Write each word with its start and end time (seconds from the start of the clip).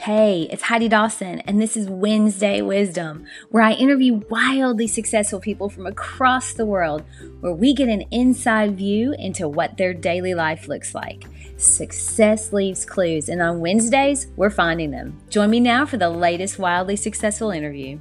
Hey, 0.00 0.42
it's 0.52 0.62
Heidi 0.62 0.88
Dawson, 0.88 1.40
and 1.40 1.60
this 1.60 1.76
is 1.76 1.88
Wednesday 1.88 2.62
Wisdom, 2.62 3.26
where 3.50 3.64
I 3.64 3.72
interview 3.72 4.22
wildly 4.30 4.86
successful 4.86 5.40
people 5.40 5.68
from 5.68 5.86
across 5.86 6.52
the 6.52 6.64
world, 6.64 7.02
where 7.40 7.52
we 7.52 7.74
get 7.74 7.88
an 7.88 8.02
inside 8.12 8.78
view 8.78 9.12
into 9.18 9.48
what 9.48 9.76
their 9.76 9.92
daily 9.92 10.34
life 10.34 10.68
looks 10.68 10.94
like. 10.94 11.24
Success 11.56 12.52
leaves 12.52 12.84
clues, 12.84 13.28
and 13.28 13.42
on 13.42 13.58
Wednesdays, 13.58 14.28
we're 14.36 14.50
finding 14.50 14.92
them. 14.92 15.18
Join 15.30 15.50
me 15.50 15.58
now 15.58 15.84
for 15.84 15.96
the 15.96 16.10
latest 16.10 16.60
wildly 16.60 16.94
successful 16.94 17.50
interview. 17.50 17.98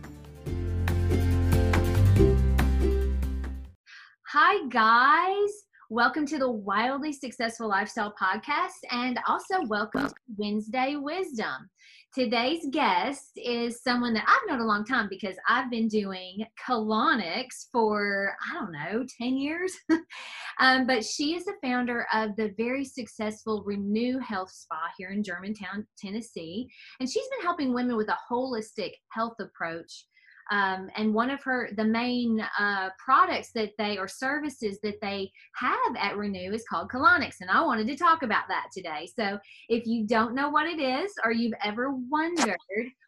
Hi, 4.28 4.68
guys. 4.70 5.67
Welcome 5.90 6.26
to 6.26 6.38
the 6.38 6.52
Wildly 6.52 7.14
Successful 7.14 7.70
Lifestyle 7.70 8.14
Podcast, 8.22 8.84
and 8.92 9.18
also 9.26 9.64
welcome 9.68 10.10
to 10.10 10.14
Wednesday 10.36 10.98
Wisdom. 10.98 11.70
Today's 12.14 12.68
guest 12.72 13.32
is 13.38 13.82
someone 13.84 14.14
that 14.16 14.26
I've 14.28 14.50
known 14.50 14.60
a 14.60 14.68
long 14.68 14.84
time 14.84 15.08
because 15.10 15.38
I've 15.48 15.72
been 15.72 15.88
doing 15.88 16.46
colonics 16.68 17.68
for, 17.72 18.34
I 18.52 18.56
don't 18.56 18.74
know, 18.74 19.06
10 19.18 19.38
years. 19.38 19.72
um, 20.60 20.88
but 20.88 21.06
she 21.06 21.36
is 21.36 21.46
the 21.46 21.56
founder 21.64 22.06
of 22.12 22.36
the 22.36 22.54
very 22.58 22.84
successful 22.84 23.64
Renew 23.66 24.20
Health 24.20 24.52
Spa 24.52 24.90
here 24.98 25.12
in 25.12 25.24
Germantown, 25.24 25.88
Tennessee. 25.98 26.68
And 27.00 27.10
she's 27.10 27.30
been 27.30 27.46
helping 27.46 27.74
women 27.74 27.96
with 27.96 28.10
a 28.10 28.18
holistic 28.30 28.92
health 29.14 29.36
approach 29.40 30.04
um, 30.52 30.90
and 30.96 31.14
one 31.14 31.30
of 31.30 31.44
her 31.44 31.70
the 31.76 31.84
main 31.84 32.42
uh, 32.60 32.90
products 33.04 33.52
that 33.54 33.72
they 33.78 33.98
or 33.98 34.08
services 34.08 34.80
that 34.84 35.00
they 35.02 35.32
have 35.56 35.96
at 36.00 36.18
renew 36.18 36.54
is 36.54 36.64
called 36.70 36.90
colonics 36.90 37.36
and 37.42 37.50
i 37.50 37.62
wanted 37.62 37.88
to 37.88 37.96
talk 37.96 38.24
about 38.24 38.44
that 38.48 38.68
today. 38.74 39.08
So 39.18 39.38
if 39.70 39.86
you 39.86 40.06
don't 40.06 40.36
know 40.36 40.50
what 40.50 40.68
it 40.68 40.80
is 40.80 41.12
or 41.24 41.32
you've 41.32 41.58
ever 41.64 41.92
wondered 42.10 42.58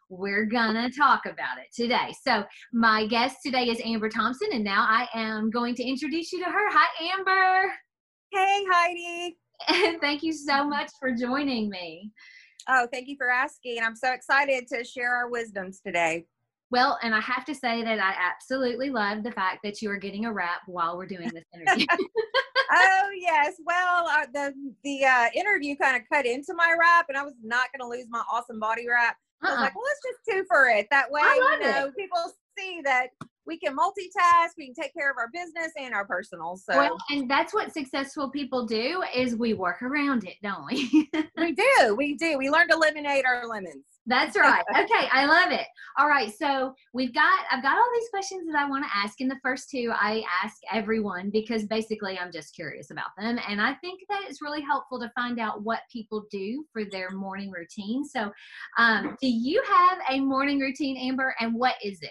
we're 0.08 0.44
gonna 0.44 0.90
talk 0.90 1.26
about 1.26 1.58
it 1.58 1.68
today. 1.74 2.12
So 2.22 2.44
my 2.72 3.06
guest 3.06 3.36
today 3.44 3.68
is 3.68 3.80
amber 3.84 4.08
thompson 4.08 4.48
and 4.52 4.64
now 4.64 4.86
i 4.88 5.06
am 5.14 5.50
going 5.50 5.74
to 5.76 5.84
introduce 5.84 6.32
you 6.32 6.44
to 6.44 6.50
her. 6.50 6.70
Hi 6.70 7.12
amber. 7.12 7.72
Hey 8.32 8.64
heidi. 8.70 9.36
And 9.68 10.00
thank 10.00 10.22
you 10.22 10.32
so 10.32 10.64
much 10.64 10.90
for 10.98 11.12
joining 11.14 11.68
me. 11.68 12.10
Oh, 12.68 12.86
thank 12.92 13.08
you 13.08 13.16
for 13.16 13.30
asking. 13.30 13.80
I'm 13.82 13.96
so 13.96 14.12
excited 14.12 14.66
to 14.68 14.84
share 14.84 15.12
our 15.14 15.30
wisdoms 15.30 15.80
today. 15.84 16.26
Well, 16.70 16.98
and 17.02 17.14
I 17.14 17.20
have 17.20 17.44
to 17.46 17.54
say 17.54 17.82
that 17.82 17.98
I 17.98 18.14
absolutely 18.16 18.90
love 18.90 19.22
the 19.22 19.32
fact 19.32 19.60
that 19.64 19.82
you 19.82 19.90
are 19.90 19.96
getting 19.96 20.26
a 20.26 20.32
wrap 20.32 20.62
while 20.66 20.96
we're 20.96 21.06
doing 21.06 21.30
this 21.34 21.44
interview. 21.54 21.86
oh 22.72 23.10
yes, 23.18 23.54
well 23.66 24.06
uh, 24.08 24.26
the 24.32 24.54
the 24.84 25.04
uh, 25.04 25.28
interview 25.34 25.76
kind 25.76 25.96
of 25.96 26.02
cut 26.12 26.26
into 26.26 26.54
my 26.54 26.74
wrap, 26.78 27.06
and 27.08 27.18
I 27.18 27.22
was 27.22 27.34
not 27.42 27.68
going 27.72 27.80
to 27.80 27.98
lose 27.98 28.06
my 28.10 28.22
awesome 28.32 28.60
body 28.60 28.86
wrap. 28.88 29.16
Uh-uh. 29.42 29.48
I 29.48 29.52
was 29.52 29.56
uh-uh. 29.56 29.62
like, 29.64 29.74
well, 29.74 29.84
let's 29.84 30.00
just 30.04 30.38
two 30.38 30.44
for 30.48 30.66
it. 30.68 30.86
That 30.90 31.10
way, 31.10 31.22
you 31.22 31.60
know, 31.60 31.86
it. 31.86 31.96
people 31.96 32.32
see 32.56 32.80
that 32.84 33.08
we 33.46 33.58
can 33.58 33.76
multitask 33.76 34.50
we 34.56 34.66
can 34.66 34.74
take 34.74 34.94
care 34.94 35.10
of 35.10 35.16
our 35.18 35.28
business 35.32 35.72
and 35.76 35.92
our 35.94 36.06
personal 36.06 36.56
so 36.56 36.76
well, 36.76 36.96
and 37.10 37.28
that's 37.28 37.52
what 37.52 37.72
successful 37.72 38.30
people 38.30 38.64
do 38.66 39.02
is 39.14 39.34
we 39.34 39.54
work 39.54 39.82
around 39.82 40.24
it 40.24 40.36
don't 40.42 40.66
we 40.66 41.10
we 41.36 41.52
do 41.52 41.94
we 41.96 42.14
do 42.14 42.38
we 42.38 42.50
learn 42.50 42.68
to 42.68 42.74
eliminate 42.74 43.24
our 43.24 43.46
lemons 43.46 43.84
that's 44.10 44.36
right 44.36 44.64
okay 44.70 45.08
i 45.12 45.24
love 45.24 45.52
it 45.52 45.66
all 45.98 46.08
right 46.08 46.32
so 46.36 46.74
we've 46.92 47.14
got 47.14 47.40
i've 47.50 47.62
got 47.62 47.76
all 47.76 47.88
these 47.94 48.08
questions 48.10 48.46
that 48.46 48.58
i 48.58 48.68
want 48.68 48.84
to 48.84 48.90
ask 48.94 49.20
and 49.20 49.30
the 49.30 49.38
first 49.42 49.70
two 49.70 49.92
i 49.94 50.22
ask 50.42 50.56
everyone 50.72 51.30
because 51.30 51.64
basically 51.66 52.18
i'm 52.18 52.32
just 52.32 52.54
curious 52.54 52.90
about 52.90 53.10
them 53.18 53.38
and 53.48 53.60
i 53.60 53.74
think 53.74 54.00
that 54.08 54.22
it's 54.28 54.42
really 54.42 54.62
helpful 54.62 54.98
to 54.98 55.10
find 55.14 55.38
out 55.38 55.62
what 55.62 55.80
people 55.92 56.24
do 56.30 56.64
for 56.72 56.84
their 56.84 57.10
morning 57.10 57.50
routine 57.50 58.04
so 58.04 58.30
um, 58.78 59.16
do 59.20 59.28
you 59.28 59.62
have 59.66 59.98
a 60.10 60.20
morning 60.20 60.58
routine 60.58 60.96
amber 60.96 61.34
and 61.40 61.54
what 61.54 61.74
is 61.82 61.98
it 62.02 62.10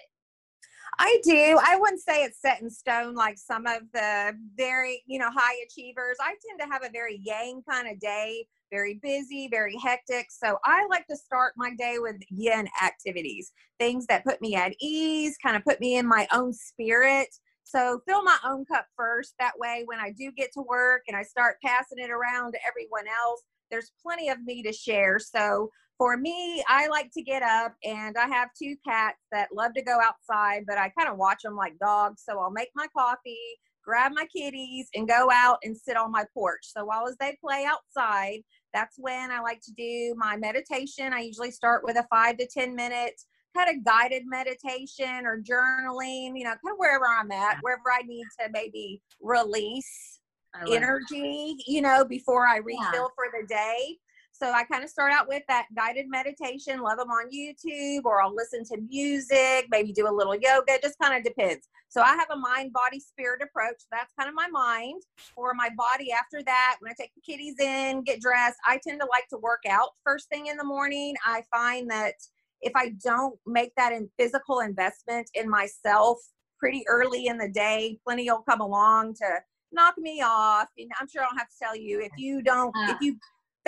I 1.01 1.17
do. 1.23 1.57
I 1.65 1.77
wouldn't 1.77 2.01
say 2.01 2.25
it's 2.25 2.41
set 2.41 2.61
in 2.61 2.69
stone 2.69 3.15
like 3.15 3.37
some 3.37 3.65
of 3.65 3.83
the 3.93 4.33
very, 4.57 5.01
you 5.07 5.17
know, 5.17 5.29
high 5.33 5.55
achievers. 5.65 6.17
I 6.21 6.35
tend 6.45 6.59
to 6.59 6.67
have 6.69 6.83
a 6.83 6.91
very 6.91 7.21
yang 7.23 7.61
kind 7.69 7.87
of 7.87 7.99
day, 8.01 8.45
very 8.71 8.99
busy, 9.01 9.47
very 9.49 9.75
hectic. 9.77 10.27
So 10.29 10.57
I 10.63 10.85
like 10.89 11.07
to 11.07 11.15
start 11.17 11.53
my 11.57 11.71
day 11.77 11.97
with 11.99 12.17
yin 12.29 12.67
activities, 12.83 13.51
things 13.79 14.05
that 14.07 14.25
put 14.25 14.41
me 14.41 14.55
at 14.55 14.73
ease, 14.81 15.37
kind 15.43 15.55
of 15.55 15.63
put 15.63 15.79
me 15.79 15.97
in 15.97 16.07
my 16.07 16.27
own 16.31 16.53
spirit. 16.53 17.27
So 17.63 18.01
fill 18.07 18.23
my 18.23 18.37
own 18.45 18.65
cup 18.65 18.85
first. 18.95 19.33
That 19.39 19.57
way, 19.59 19.83
when 19.85 19.99
I 19.99 20.11
do 20.11 20.31
get 20.31 20.51
to 20.53 20.61
work 20.61 21.03
and 21.07 21.15
I 21.15 21.23
start 21.23 21.57
passing 21.63 21.99
it 21.99 22.09
around 22.09 22.53
to 22.53 22.59
everyone 22.67 23.05
else, 23.07 23.43
there's 23.69 23.91
plenty 24.01 24.29
of 24.29 24.41
me 24.43 24.63
to 24.63 24.73
share. 24.73 25.19
So 25.19 25.69
for 25.99 26.17
me, 26.17 26.63
I 26.67 26.87
like 26.87 27.11
to 27.13 27.21
get 27.21 27.43
up 27.43 27.75
and 27.83 28.15
I 28.17 28.27
have 28.27 28.49
two 28.57 28.75
cats 28.87 29.19
that 29.31 29.49
love 29.53 29.73
to 29.75 29.83
go 29.83 29.99
outside, 30.01 30.63
but 30.65 30.77
I 30.77 30.91
kind 30.97 31.09
of 31.09 31.17
watch 31.17 31.43
them 31.43 31.55
like 31.55 31.77
dogs. 31.77 32.23
So 32.27 32.39
I'll 32.39 32.49
make 32.49 32.69
my 32.73 32.87
coffee, 32.97 33.37
grab 33.83 34.13
my 34.15 34.25
kitties, 34.25 34.87
and 34.95 35.07
go 35.07 35.29
out 35.31 35.59
and 35.61 35.77
sit 35.77 35.97
on 35.97 36.11
my 36.11 36.23
porch. 36.33 36.61
So 36.63 36.85
while 36.85 37.07
as 37.07 37.17
they 37.19 37.37
play 37.43 37.67
outside, 37.67 38.39
that's 38.73 38.97
when 38.97 39.31
I 39.31 39.39
like 39.39 39.61
to 39.61 39.71
do 39.73 40.15
my 40.17 40.37
meditation. 40.37 41.13
I 41.13 41.21
usually 41.21 41.51
start 41.51 41.83
with 41.83 41.97
a 41.97 42.05
five 42.09 42.37
to 42.37 42.47
10 42.47 42.75
minutes 42.75 43.25
kind 43.55 43.75
of 43.75 43.83
guided 43.83 44.23
meditation 44.25 45.25
or 45.25 45.41
journaling, 45.41 46.37
you 46.37 46.43
know, 46.43 46.51
kind 46.51 46.71
of 46.71 46.77
wherever 46.77 47.05
I'm 47.07 47.31
at, 47.31 47.57
wherever 47.61 47.91
I 47.91 48.03
need 48.05 48.25
to 48.39 48.49
maybe 48.51 49.01
release 49.21 50.19
energy, 50.67 51.55
you 51.67 51.81
know, 51.81 52.05
before 52.05 52.47
I 52.47 52.57
refill 52.57 52.79
yeah. 52.93 53.07
for 53.15 53.25
the 53.33 53.47
day. 53.47 53.97
So 54.39 54.53
I 54.53 54.63
kind 54.63 54.85
of 54.85 54.89
start 54.89 55.11
out 55.11 55.27
with 55.27 55.43
that 55.49 55.65
guided 55.75 56.05
meditation, 56.07 56.79
love 56.79 56.97
them 56.97 57.09
on 57.09 57.29
YouTube, 57.29 58.05
or 58.05 58.21
I'll 58.21 58.33
listen 58.33 58.63
to 58.65 58.77
music, 58.89 59.67
maybe 59.69 59.91
do 59.91 60.07
a 60.07 60.15
little 60.15 60.33
yoga, 60.33 60.75
it 60.75 60.81
just 60.81 60.97
kind 60.97 61.17
of 61.17 61.25
depends. 61.25 61.67
So 61.89 62.01
I 62.01 62.15
have 62.15 62.29
a 62.31 62.37
mind, 62.37 62.71
body, 62.71 63.01
spirit 63.01 63.41
approach. 63.41 63.81
That's 63.91 64.13
kind 64.17 64.29
of 64.29 64.35
my 64.35 64.47
mind. 64.47 65.03
or 65.35 65.53
my 65.53 65.69
body, 65.75 66.13
after 66.13 66.41
that, 66.43 66.77
when 66.79 66.89
I 66.89 66.95
take 66.97 67.11
the 67.15 67.21
kitties 67.21 67.59
in, 67.59 68.01
get 68.03 68.21
dressed, 68.21 68.57
I 68.65 68.79
tend 68.81 69.01
to 69.01 69.07
like 69.07 69.27
to 69.29 69.37
work 69.37 69.63
out 69.69 69.89
first 70.05 70.29
thing 70.29 70.47
in 70.47 70.55
the 70.55 70.63
morning. 70.63 71.15
I 71.25 71.43
find 71.51 71.89
that 71.91 72.13
if 72.61 72.71
I 72.75 72.93
don't 73.03 73.37
make 73.45 73.73
that 73.75 73.91
in 73.91 74.09
physical 74.17 74.61
investment 74.61 75.29
in 75.33 75.49
myself 75.49 76.17
pretty 76.57 76.85
early 76.87 77.27
in 77.27 77.37
the 77.37 77.49
day, 77.49 77.99
plenty 78.05 78.29
will 78.29 78.43
come 78.47 78.61
along 78.61 79.15
to 79.15 79.27
knock 79.73 79.95
me 79.97 80.21
off. 80.21 80.67
And 80.77 80.89
I'm 80.99 81.09
sure 81.09 81.23
I 81.23 81.25
don't 81.25 81.37
have 81.37 81.49
to 81.49 81.55
tell 81.61 81.75
you 81.75 81.99
if 81.99 82.11
you 82.17 82.41
don't, 82.41 82.69
if 82.69 82.95
ah. 82.95 82.97
you 83.01 83.17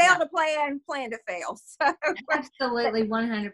fail 0.02 0.20
to 0.20 0.28
plan, 0.28 0.82
plan 0.88 1.12
to 1.12 1.20
fail. 1.28 1.58
So 1.82 1.94
absolutely 2.32 3.08
100%. 3.08 3.52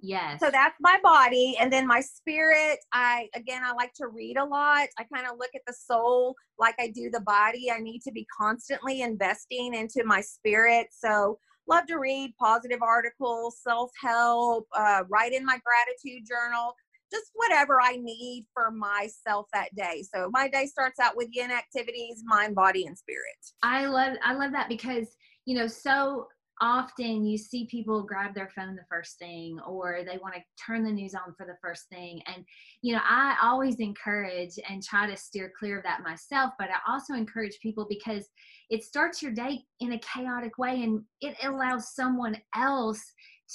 Yes. 0.00 0.40
So 0.40 0.50
that's 0.50 0.76
my 0.80 0.98
body. 1.02 1.56
And 1.60 1.72
then 1.72 1.86
my 1.86 2.00
spirit, 2.00 2.78
I, 2.92 3.28
again, 3.34 3.62
I 3.64 3.72
like 3.72 3.92
to 3.94 4.08
read 4.08 4.36
a 4.36 4.44
lot. 4.44 4.88
I 4.98 5.04
kind 5.12 5.26
of 5.26 5.38
look 5.38 5.50
at 5.54 5.62
the 5.66 5.72
soul 5.72 6.34
like 6.58 6.74
I 6.78 6.88
do 6.88 7.10
the 7.10 7.20
body. 7.20 7.70
I 7.70 7.78
need 7.78 8.00
to 8.02 8.12
be 8.12 8.26
constantly 8.36 9.02
investing 9.02 9.74
into 9.74 10.04
my 10.04 10.20
spirit. 10.20 10.88
So 10.90 11.38
love 11.68 11.86
to 11.86 11.98
read 11.98 12.34
positive 12.38 12.82
articles, 12.82 13.60
self 13.62 13.90
help, 14.00 14.66
uh, 14.76 15.04
write 15.08 15.32
in 15.32 15.44
my 15.44 15.58
gratitude 15.64 16.26
journal, 16.26 16.74
just 17.12 17.30
whatever 17.34 17.80
I 17.80 17.96
need 17.96 18.46
for 18.54 18.70
myself 18.70 19.46
that 19.52 19.74
day. 19.76 20.04
So 20.14 20.30
my 20.32 20.48
day 20.48 20.66
starts 20.66 20.98
out 20.98 21.16
with 21.16 21.28
yin 21.30 21.50
activities, 21.50 22.22
mind, 22.24 22.54
body, 22.54 22.86
and 22.86 22.96
spirit. 22.96 23.22
I 23.62 23.86
love 23.86 24.16
I 24.24 24.34
love 24.34 24.52
that 24.52 24.68
because 24.68 25.08
you 25.44 25.56
know, 25.56 25.66
so 25.66 26.28
often 26.60 27.24
you 27.24 27.36
see 27.36 27.66
people 27.66 28.02
grab 28.02 28.34
their 28.34 28.48
phone 28.54 28.76
the 28.76 28.84
first 28.88 29.18
thing 29.18 29.58
or 29.66 30.00
they 30.06 30.18
want 30.18 30.34
to 30.34 30.40
turn 30.64 30.84
the 30.84 30.90
news 30.90 31.14
on 31.14 31.34
for 31.36 31.44
the 31.44 31.56
first 31.60 31.88
thing. 31.88 32.20
And 32.26 32.44
you 32.82 32.94
know 32.94 33.00
i 33.04 33.36
always 33.42 33.76
encourage 33.76 34.58
and 34.68 34.82
try 34.82 35.08
to 35.08 35.16
steer 35.16 35.52
clear 35.58 35.78
of 35.78 35.84
that 35.84 36.02
myself 36.02 36.52
but 36.58 36.68
i 36.68 36.92
also 36.92 37.14
encourage 37.14 37.58
people 37.62 37.86
because 37.88 38.28
it 38.70 38.84
starts 38.84 39.22
your 39.22 39.32
day 39.32 39.60
in 39.80 39.92
a 39.92 39.98
chaotic 40.00 40.58
way 40.58 40.82
and 40.82 41.02
it 41.20 41.36
allows 41.44 41.94
someone 41.94 42.36
else 42.54 43.00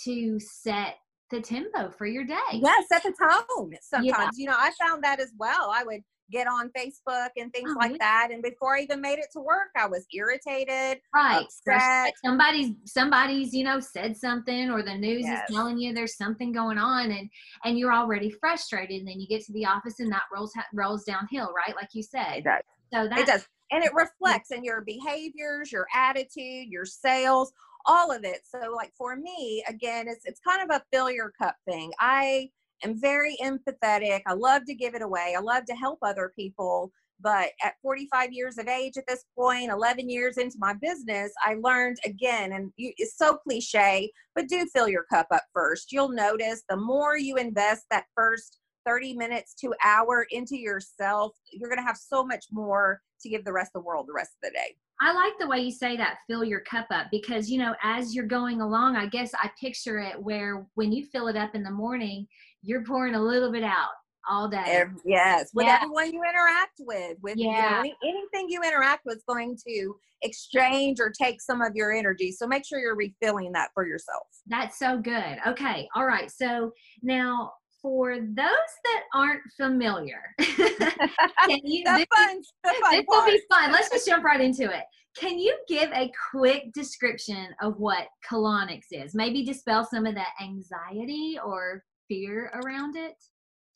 to 0.04 0.39
set 0.39 0.95
the 1.30 1.42
tempo 1.42 1.92
for 1.98 2.06
your 2.06 2.24
day. 2.24 2.36
Yeah 2.54 2.72
set 2.88 3.04
the 3.04 3.13
tone 3.19 3.72
sometimes. 3.81 4.06
Yeah. 4.06 4.30
you 4.36 4.48
know 4.48 4.56
i 4.57 4.72
found 4.80 5.04
that 5.04 5.19
as 5.19 5.31
well. 5.38 5.72
I 5.74 5.84
would 5.84 6.01
get 6.31 6.47
on 6.47 6.71
Facebook 6.77 7.29
and 7.38 7.51
things 7.53 7.71
oh, 7.74 7.79
like 7.79 7.91
yeah. 7.91 7.97
that. 8.00 8.29
And 8.31 8.44
before 8.44 8.75
I 8.75 8.81
even 8.81 9.01
made 9.01 9.19
it 9.19 9.27
to 9.33 9.39
work, 9.39 9.69
I 9.75 9.88
was 9.88 10.06
irritated. 10.13 11.01
Right. 11.13 11.45
Upset. 11.45 12.13
Somebody's 12.24 12.71
somebody's, 12.85 13.53
you 13.53 13.63
know, 13.63 13.79
said 13.79 14.15
something 14.15 14.69
or 14.69 14.83
the 14.83 14.95
news 14.95 15.24
yes. 15.24 15.41
is 15.50 15.56
telling 15.56 15.77
you 15.77 15.94
there's 15.94 16.18
something 16.18 16.51
going 16.51 16.77
on 16.77 17.12
and 17.12 17.29
and 17.63 17.77
you're 17.77 17.94
already 17.94 18.29
frustrated. 18.29 19.00
And 19.00 19.07
then 19.07 19.19
you 19.19 19.27
get 19.27 19.45
to 19.45 19.53
the 19.53 19.65
office 19.65 20.00
and 20.00 20.12
that 20.12 20.24
rolls 20.33 20.53
rolls 20.74 21.03
downhill, 21.03 21.53
right? 21.56 21.75
Like 21.75 21.89
you 21.94 22.03
said. 22.03 22.38
It 22.38 22.44
does. 22.44 22.62
So 22.94 23.07
that 23.09 23.19
it 23.19 23.27
does. 23.27 23.47
And 23.71 23.83
it 23.83 23.91
reflects 23.94 24.51
in 24.51 24.63
your 24.63 24.81
behaviors, 24.81 25.71
your 25.74 25.88
attitude, 25.94 26.68
your 26.69 26.85
sales, 26.85 27.51
all 27.85 28.12
of 28.12 28.24
it. 28.24 28.41
So 28.45 28.71
like 28.74 28.94
for 28.97 29.15
me, 29.15 29.63
again, 29.68 30.07
it's 30.07 30.25
it's 30.25 30.39
kind 30.39 30.62
of 30.62 30.75
a 30.75 30.83
fill 30.91 31.12
your 31.12 31.31
cup 31.41 31.56
thing. 31.65 31.91
I 32.00 32.50
am 32.83 33.00
very 33.00 33.38
empathetic. 33.41 34.21
I 34.27 34.33
love 34.33 34.65
to 34.65 34.75
give 34.75 34.95
it 34.95 35.01
away. 35.01 35.35
I 35.38 35.41
love 35.41 35.65
to 35.65 35.75
help 35.75 36.00
other 36.01 36.31
people. 36.35 36.91
But 37.19 37.50
at 37.63 37.74
45 37.81 38.31
years 38.31 38.59
of 38.59 38.68
age 38.68 38.94
at 38.95 39.07
this 39.07 39.25
point, 39.35 39.71
11 39.71 40.07
years 40.07 40.38
into 40.38 40.57
my 40.59 40.74
business, 40.74 41.31
I 41.44 41.56
learned 41.56 41.97
again, 42.06 42.51
and 42.53 42.71
it's 42.77 43.18
so 43.18 43.38
cliche, 43.38 44.12
but 44.35 44.47
do 44.47 44.68
fill 44.68 44.88
your 44.88 45.06
cup 45.12 45.25
up 45.31 45.41
first. 45.51 45.91
You'll 45.91 46.09
notice 46.09 46.63
the 46.69 46.77
more 46.77 47.18
you 47.18 47.38
invest 47.38 47.85
that 47.89 48.06
first 48.15 48.59
30 48.85 49.15
minutes 49.15 49.56
to 49.56 49.74
hour 49.83 50.27
into 50.29 50.57
yourself, 50.57 51.33
you're 51.51 51.69
going 51.69 51.81
to 51.81 51.88
have 51.88 51.97
so 51.97 52.24
much 52.24 52.45
more 52.51 53.01
to 53.21 53.29
give 53.29 53.44
the 53.44 53.51
rest 53.51 53.71
of 53.74 53.81
the 53.81 53.88
world 53.88 54.06
the 54.07 54.13
rest 54.13 54.33
of 54.35 54.50
the 54.50 54.56
day. 54.56 54.77
I 55.01 55.13
like 55.13 55.33
the 55.39 55.47
way 55.47 55.59
you 55.59 55.71
say 55.71 55.97
that, 55.97 56.19
fill 56.27 56.44
your 56.44 56.62
cup 56.62 56.88
up, 56.91 57.07
because, 57.12 57.50
you 57.50 57.59
know, 57.59 57.75
as 57.83 58.15
you're 58.15 58.25
going 58.25 58.62
along, 58.62 58.95
I 58.95 59.07
guess 59.07 59.31
I 59.33 59.50
picture 59.59 60.00
it 60.00 60.21
where 60.21 60.68
when 60.75 60.91
you 60.91 61.06
fill 61.06 61.27
it 61.27 61.35
up 61.35 61.53
in 61.56 61.63
the 61.63 61.71
morning, 61.71 62.27
you're 62.68 62.84
pouring 62.84 63.16
a 63.16 63.22
little 63.22 63.52
bit 63.52 63.64
out 63.64 63.90
all 64.30 64.50
day. 64.50 64.62
Every, 64.66 64.98
yes, 65.06 65.52
with 65.54 65.66
yeah. 65.66 65.80
everyone 65.81 66.12
you 66.12 66.22
interact 66.22 66.81
with, 66.81 67.18
with 67.24 67.38
yeah. 67.38 67.81
You 67.81 67.92
know, 67.92 67.96
anything 68.04 68.50
you 68.50 68.62
interact 68.62 69.04
with 69.06 69.18
is 69.18 69.24
going 69.28 69.58
to 69.66 69.96
exchange 70.22 71.00
or 71.00 71.10
take 71.10 71.42
some 71.42 71.62
of 71.62 71.75
your 71.75 71.94
energy. 71.94 72.31
So 72.31 72.46
make 72.46 72.66
sure 72.66 72.80
you're 72.80 72.96
refilling 72.96 73.54
that 73.54 73.69
for 73.74 73.88
yourself. 73.88 74.28
That's 74.48 74.78
so 74.78 75.00
good. 75.00 75.38
Okay, 75.48 75.88
all 75.96 76.06
right. 76.06 76.30
So 76.30 76.74
now 77.02 77.54
for 77.81 78.18
those 78.19 78.36
that 78.36 79.04
aren't 79.13 79.44
familiar, 79.56 80.22
can 80.40 81.60
you? 81.63 81.84
this, 81.86 82.06
fun 82.13 82.42
this 82.66 83.06
will 83.08 83.25
be 83.25 83.42
fun. 83.50 83.72
Let's 83.72 83.90
just 83.90 84.06
jump 84.06 84.25
right 84.25 84.42
into 84.42 84.63
it. 84.63 84.84
Can 85.18 85.40
you 85.40 85.58
give 85.68 85.90
a 85.94 86.12
quick 86.31 86.74
description 86.74 87.48
of 87.62 87.80
what 87.80 88.08
colonics 88.30 88.88
is? 88.92 89.16
Maybe 89.16 89.44
dispel 89.44 89.84
some 89.84 90.06
of 90.06 90.13
that 90.16 90.34
anxiety 90.42 91.40
or 91.44 91.84
fear 92.07 92.51
around 92.54 92.95
it. 92.95 93.15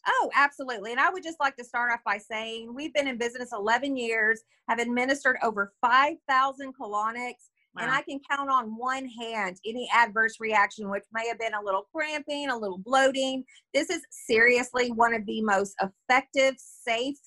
Oh, 0.08 0.32
absolutely. 0.36 0.92
And 0.92 1.00
I 1.00 1.10
would 1.10 1.24
just 1.24 1.40
like 1.40 1.56
to 1.58 1.64
start 1.64 1.92
off 1.92 2.00
by 2.04 2.18
saying 2.18 2.74
we've 2.74 2.94
been 2.94 3.08
in 3.08 3.18
business 3.18 3.50
11 3.54 3.96
years, 3.96 4.42
have 4.68 4.80
administered 4.80 5.38
over 5.44 5.74
5,000 5.82 6.74
colonics, 6.76 7.50
wow. 7.76 7.84
and 7.84 7.92
I 7.92 8.02
can 8.02 8.20
count 8.30 8.50
on 8.50 8.76
one 8.78 9.06
hand 9.08 9.58
any 9.66 9.88
adverse 9.94 10.40
reaction, 10.40 10.90
which 10.90 11.04
may 11.14 11.28
have 11.28 11.40
been 11.40 11.54
a 11.54 11.64
little 11.64 11.88
cramping, 11.94 12.50
a 12.50 12.58
little 12.58 12.80
bloating. 12.80 13.44
This 13.74 13.90
is 13.90 14.02
seriously 14.10 14.92
one 14.92 15.14
of 15.14 15.26
the 15.26 15.42
most 15.44 15.76
effective, 15.82 16.56
safe, 16.58 17.18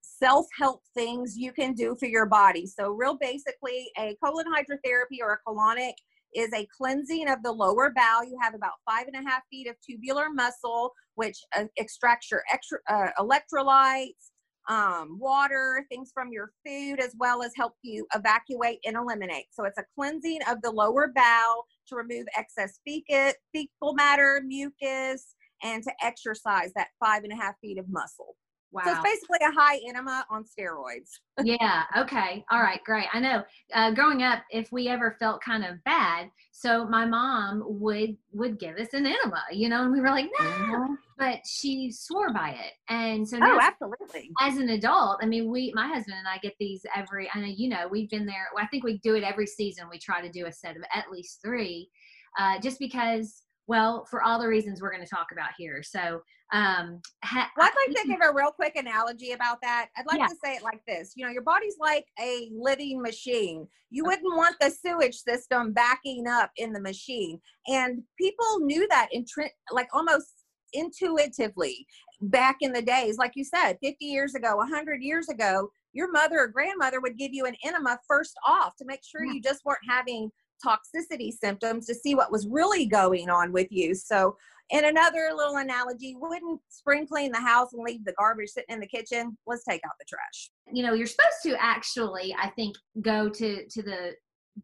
self 0.00 0.46
help 0.58 0.82
things 0.94 1.36
you 1.36 1.52
can 1.52 1.74
do 1.74 1.96
for 1.98 2.06
your 2.06 2.26
body. 2.26 2.66
So, 2.66 2.90
real 2.90 3.18
basically, 3.20 3.90
a 3.98 4.16
colon 4.24 4.46
hydrotherapy 4.46 5.18
or 5.20 5.32
a 5.32 5.50
colonic 5.50 5.94
is 6.36 6.52
a 6.52 6.68
cleansing 6.76 7.28
of 7.28 7.42
the 7.42 7.50
lower 7.50 7.92
bowel. 7.96 8.24
You 8.24 8.38
have 8.40 8.54
about 8.54 8.74
five 8.88 9.06
and 9.12 9.16
a 9.16 9.28
half 9.28 9.42
feet 9.50 9.68
of 9.68 9.76
tubular 9.80 10.28
muscle, 10.30 10.92
which 11.14 11.38
uh, 11.56 11.64
extracts 11.78 12.30
your 12.30 12.42
extra, 12.52 12.78
uh, 12.88 13.08
electrolytes, 13.18 14.30
um, 14.68 15.18
water, 15.18 15.86
things 15.88 16.10
from 16.12 16.32
your 16.32 16.50
food, 16.66 17.00
as 17.00 17.14
well 17.18 17.42
as 17.42 17.52
help 17.56 17.74
you 17.82 18.06
evacuate 18.14 18.80
and 18.84 18.96
eliminate. 18.96 19.46
So 19.50 19.64
it's 19.64 19.78
a 19.78 19.84
cleansing 19.94 20.40
of 20.48 20.60
the 20.62 20.70
lower 20.70 21.12
bowel 21.14 21.64
to 21.88 21.96
remove 21.96 22.26
excess 22.36 22.80
fecal, 22.84 23.32
fecal 23.54 23.94
matter, 23.94 24.42
mucus, 24.44 25.34
and 25.62 25.82
to 25.84 25.92
exercise 26.02 26.72
that 26.76 26.88
five 27.02 27.24
and 27.24 27.32
a 27.32 27.36
half 27.36 27.54
feet 27.60 27.78
of 27.78 27.86
muscle. 27.88 28.36
Wow. 28.72 28.82
So 28.84 28.90
it's 28.90 29.02
basically 29.02 29.38
a 29.42 29.52
high 29.52 29.80
enema 29.88 30.26
on 30.28 30.44
steroids. 30.44 31.10
yeah. 31.44 31.84
Okay. 31.96 32.44
All 32.50 32.60
right. 32.60 32.82
Great. 32.84 33.06
I 33.12 33.20
know. 33.20 33.42
Uh, 33.72 33.92
growing 33.92 34.22
up, 34.22 34.42
if 34.50 34.70
we 34.72 34.88
ever 34.88 35.16
felt 35.18 35.42
kind 35.42 35.64
of 35.64 35.82
bad, 35.84 36.30
so 36.52 36.86
my 36.86 37.04
mom 37.04 37.62
would 37.66 38.16
would 38.32 38.58
give 38.58 38.76
us 38.76 38.94
an 38.94 39.06
enema, 39.06 39.42
you 39.52 39.68
know, 39.68 39.82
and 39.82 39.92
we 39.92 40.00
were 40.00 40.08
like, 40.08 40.28
no, 40.40 40.46
mm-hmm. 40.46 40.94
but 41.18 41.40
she 41.46 41.92
swore 41.92 42.32
by 42.32 42.50
it, 42.50 42.72
and 42.88 43.28
so 43.28 43.36
now, 43.36 43.56
oh, 43.56 43.60
absolutely. 43.60 44.30
As 44.40 44.56
an 44.56 44.70
adult, 44.70 45.18
I 45.22 45.26
mean, 45.26 45.50
we, 45.50 45.70
my 45.74 45.86
husband 45.86 46.16
and 46.18 46.26
I 46.26 46.38
get 46.38 46.54
these 46.58 46.84
every. 46.94 47.30
I 47.34 47.40
know 47.40 47.46
you 47.46 47.68
know 47.68 47.88
we've 47.90 48.08
been 48.08 48.24
there. 48.24 48.48
I 48.58 48.66
think 48.68 48.84
we 48.84 48.98
do 48.98 49.16
it 49.16 49.22
every 49.22 49.46
season. 49.46 49.84
We 49.90 49.98
try 49.98 50.22
to 50.22 50.32
do 50.32 50.46
a 50.46 50.52
set 50.52 50.76
of 50.76 50.82
at 50.94 51.10
least 51.10 51.40
three, 51.44 51.90
uh, 52.38 52.58
just 52.58 52.78
because 52.78 53.42
well, 53.66 54.06
for 54.10 54.22
all 54.22 54.38
the 54.38 54.48
reasons 54.48 54.80
we're 54.80 54.92
going 54.92 55.04
to 55.04 55.10
talk 55.10 55.28
about 55.32 55.50
here. 55.58 55.82
So, 55.82 56.22
um, 56.52 57.00
ha- 57.24 57.50
well, 57.56 57.66
I'd 57.66 57.88
like 57.88 58.02
to 58.02 58.08
give 58.08 58.20
a 58.22 58.32
real 58.32 58.52
quick 58.52 58.76
analogy 58.76 59.32
about 59.32 59.58
that. 59.62 59.88
I'd 59.96 60.06
like 60.06 60.20
yeah. 60.20 60.28
to 60.28 60.36
say 60.44 60.54
it 60.54 60.62
like 60.62 60.80
this 60.86 61.12
you 61.16 61.24
know, 61.24 61.32
your 61.32 61.42
body's 61.42 61.76
like 61.80 62.06
a 62.20 62.50
living 62.54 63.02
machine. 63.02 63.66
You 63.90 64.04
wouldn't 64.04 64.36
want 64.36 64.56
the 64.60 64.70
sewage 64.70 65.16
system 65.16 65.72
backing 65.72 66.26
up 66.28 66.50
in 66.56 66.72
the 66.72 66.80
machine. 66.80 67.40
And 67.66 68.02
people 68.18 68.60
knew 68.60 68.86
that 68.90 69.08
in 69.12 69.24
like 69.72 69.88
almost 69.92 70.28
intuitively 70.72 71.86
back 72.20 72.56
in 72.60 72.72
the 72.72 72.82
days. 72.82 73.18
Like 73.18 73.32
you 73.34 73.44
said, 73.44 73.78
50 73.82 74.04
years 74.04 74.34
ago, 74.34 74.56
100 74.56 75.02
years 75.02 75.28
ago, 75.28 75.70
your 75.92 76.10
mother 76.10 76.40
or 76.40 76.48
grandmother 76.48 77.00
would 77.00 77.16
give 77.16 77.32
you 77.32 77.46
an 77.46 77.56
enema 77.64 77.98
first 78.06 78.34
off 78.46 78.76
to 78.76 78.84
make 78.84 79.00
sure 79.04 79.24
yeah. 79.24 79.32
you 79.34 79.40
just 79.40 79.64
weren't 79.64 79.78
having 79.88 80.30
toxicity 80.64 81.32
symptoms 81.32 81.86
to 81.86 81.94
see 81.94 82.14
what 82.14 82.32
was 82.32 82.46
really 82.46 82.86
going 82.86 83.28
on 83.28 83.52
with 83.52 83.68
you. 83.70 83.94
So, 83.94 84.36
in 84.70 84.84
another 84.84 85.30
little 85.34 85.56
analogy, 85.56 86.16
wouldn't 86.18 86.60
spring 86.68 87.06
clean 87.06 87.32
the 87.32 87.40
house 87.40 87.72
and 87.72 87.82
leave 87.84 88.04
the 88.04 88.14
garbage 88.18 88.50
sitting 88.50 88.74
in 88.74 88.80
the 88.80 88.86
kitchen? 88.86 89.36
Let's 89.46 89.64
take 89.64 89.82
out 89.84 89.92
the 89.98 90.06
trash. 90.08 90.50
You 90.72 90.82
know, 90.82 90.92
you're 90.92 91.06
supposed 91.06 91.42
to 91.44 91.56
actually, 91.62 92.34
I 92.40 92.50
think, 92.50 92.76
go 93.00 93.28
to 93.28 93.66
to 93.66 93.82
the 93.82 94.14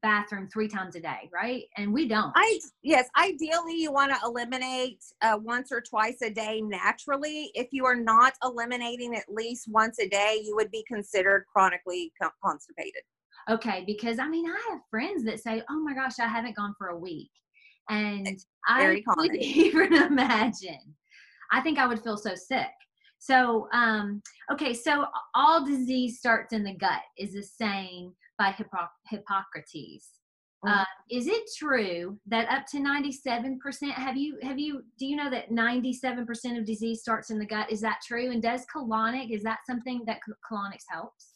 bathroom 0.00 0.49
three 0.50 0.69
times 0.69 0.96
a 0.96 1.00
day, 1.00 1.28
right? 1.32 1.64
And 1.76 1.93
we 1.93 2.08
don't. 2.08 2.32
I 2.34 2.60
yes, 2.82 3.08
ideally 3.20 3.76
you 3.76 3.93
want 3.93 4.12
to 4.12 4.19
eliminate 4.25 5.02
uh, 5.20 5.38
once 5.40 5.70
or 5.70 5.82
twice 5.82 6.22
a 6.22 6.31
day 6.31 6.62
naturally. 6.62 7.50
If 7.54 7.69
you 7.72 7.84
are 7.84 7.96
not 7.96 8.32
eliminating 8.43 9.14
at 9.14 9.25
least 9.28 9.69
once 9.69 9.99
a 10.00 10.08
day, 10.08 10.40
you 10.43 10.56
would 10.56 10.70
be 10.70 10.84
considered 10.88 11.44
chronically 11.52 12.12
constipated 12.43 13.02
okay 13.50 13.82
because 13.87 14.19
i 14.19 14.28
mean 14.28 14.46
i 14.46 14.70
have 14.70 14.81
friends 14.90 15.25
that 15.25 15.40
say 15.40 15.62
oh 15.69 15.81
my 15.81 15.94
gosh 15.94 16.19
i 16.20 16.26
haven't 16.26 16.56
gone 16.56 16.75
for 16.78 16.88
a 16.88 16.99
week 16.99 17.31
and 17.90 18.38
i 18.69 19.02
couldn't 19.08 19.37
even 19.43 19.94
imagine. 19.94 20.94
I 21.50 21.61
think 21.61 21.79
i 21.79 21.87
would 21.87 22.02
feel 22.02 22.17
so 22.17 22.34
sick. 22.34 22.70
So 23.19 23.69
um 23.73 24.23
okay 24.52 24.75
so 24.75 25.06
all 25.34 25.64
disease 25.64 26.19
starts 26.19 26.52
in 26.52 26.64
the 26.64 26.75
gut 26.75 27.02
is 27.19 27.34
a 27.34 27.43
saying 27.43 28.12
by 28.38 28.52
Hippo- 28.52 28.88
hippocrates. 29.08 30.11
Mm-hmm. 30.64 30.79
uh, 30.79 30.84
is 31.11 31.26
it 31.26 31.43
true 31.58 32.19
that 32.26 32.49
up 32.49 32.67
to 32.67 32.79
97% 32.79 33.90
have 33.93 34.17
you 34.17 34.38
have 34.43 34.61
you 34.61 34.85
do 34.96 35.06
you 35.06 35.17
know 35.17 35.28
that 35.28 35.50
97% 35.50 36.58
of 36.58 36.64
disease 36.64 37.00
starts 37.00 37.31
in 37.31 37.38
the 37.38 37.46
gut? 37.46 37.70
Is 37.70 37.81
that 37.81 37.99
true? 38.06 38.31
And 38.31 38.40
does 38.40 38.64
colonic 38.75 39.32
is 39.32 39.43
that 39.43 39.58
something 39.67 40.02
that 40.06 40.20
colonics 40.49 40.85
helps 40.88 41.31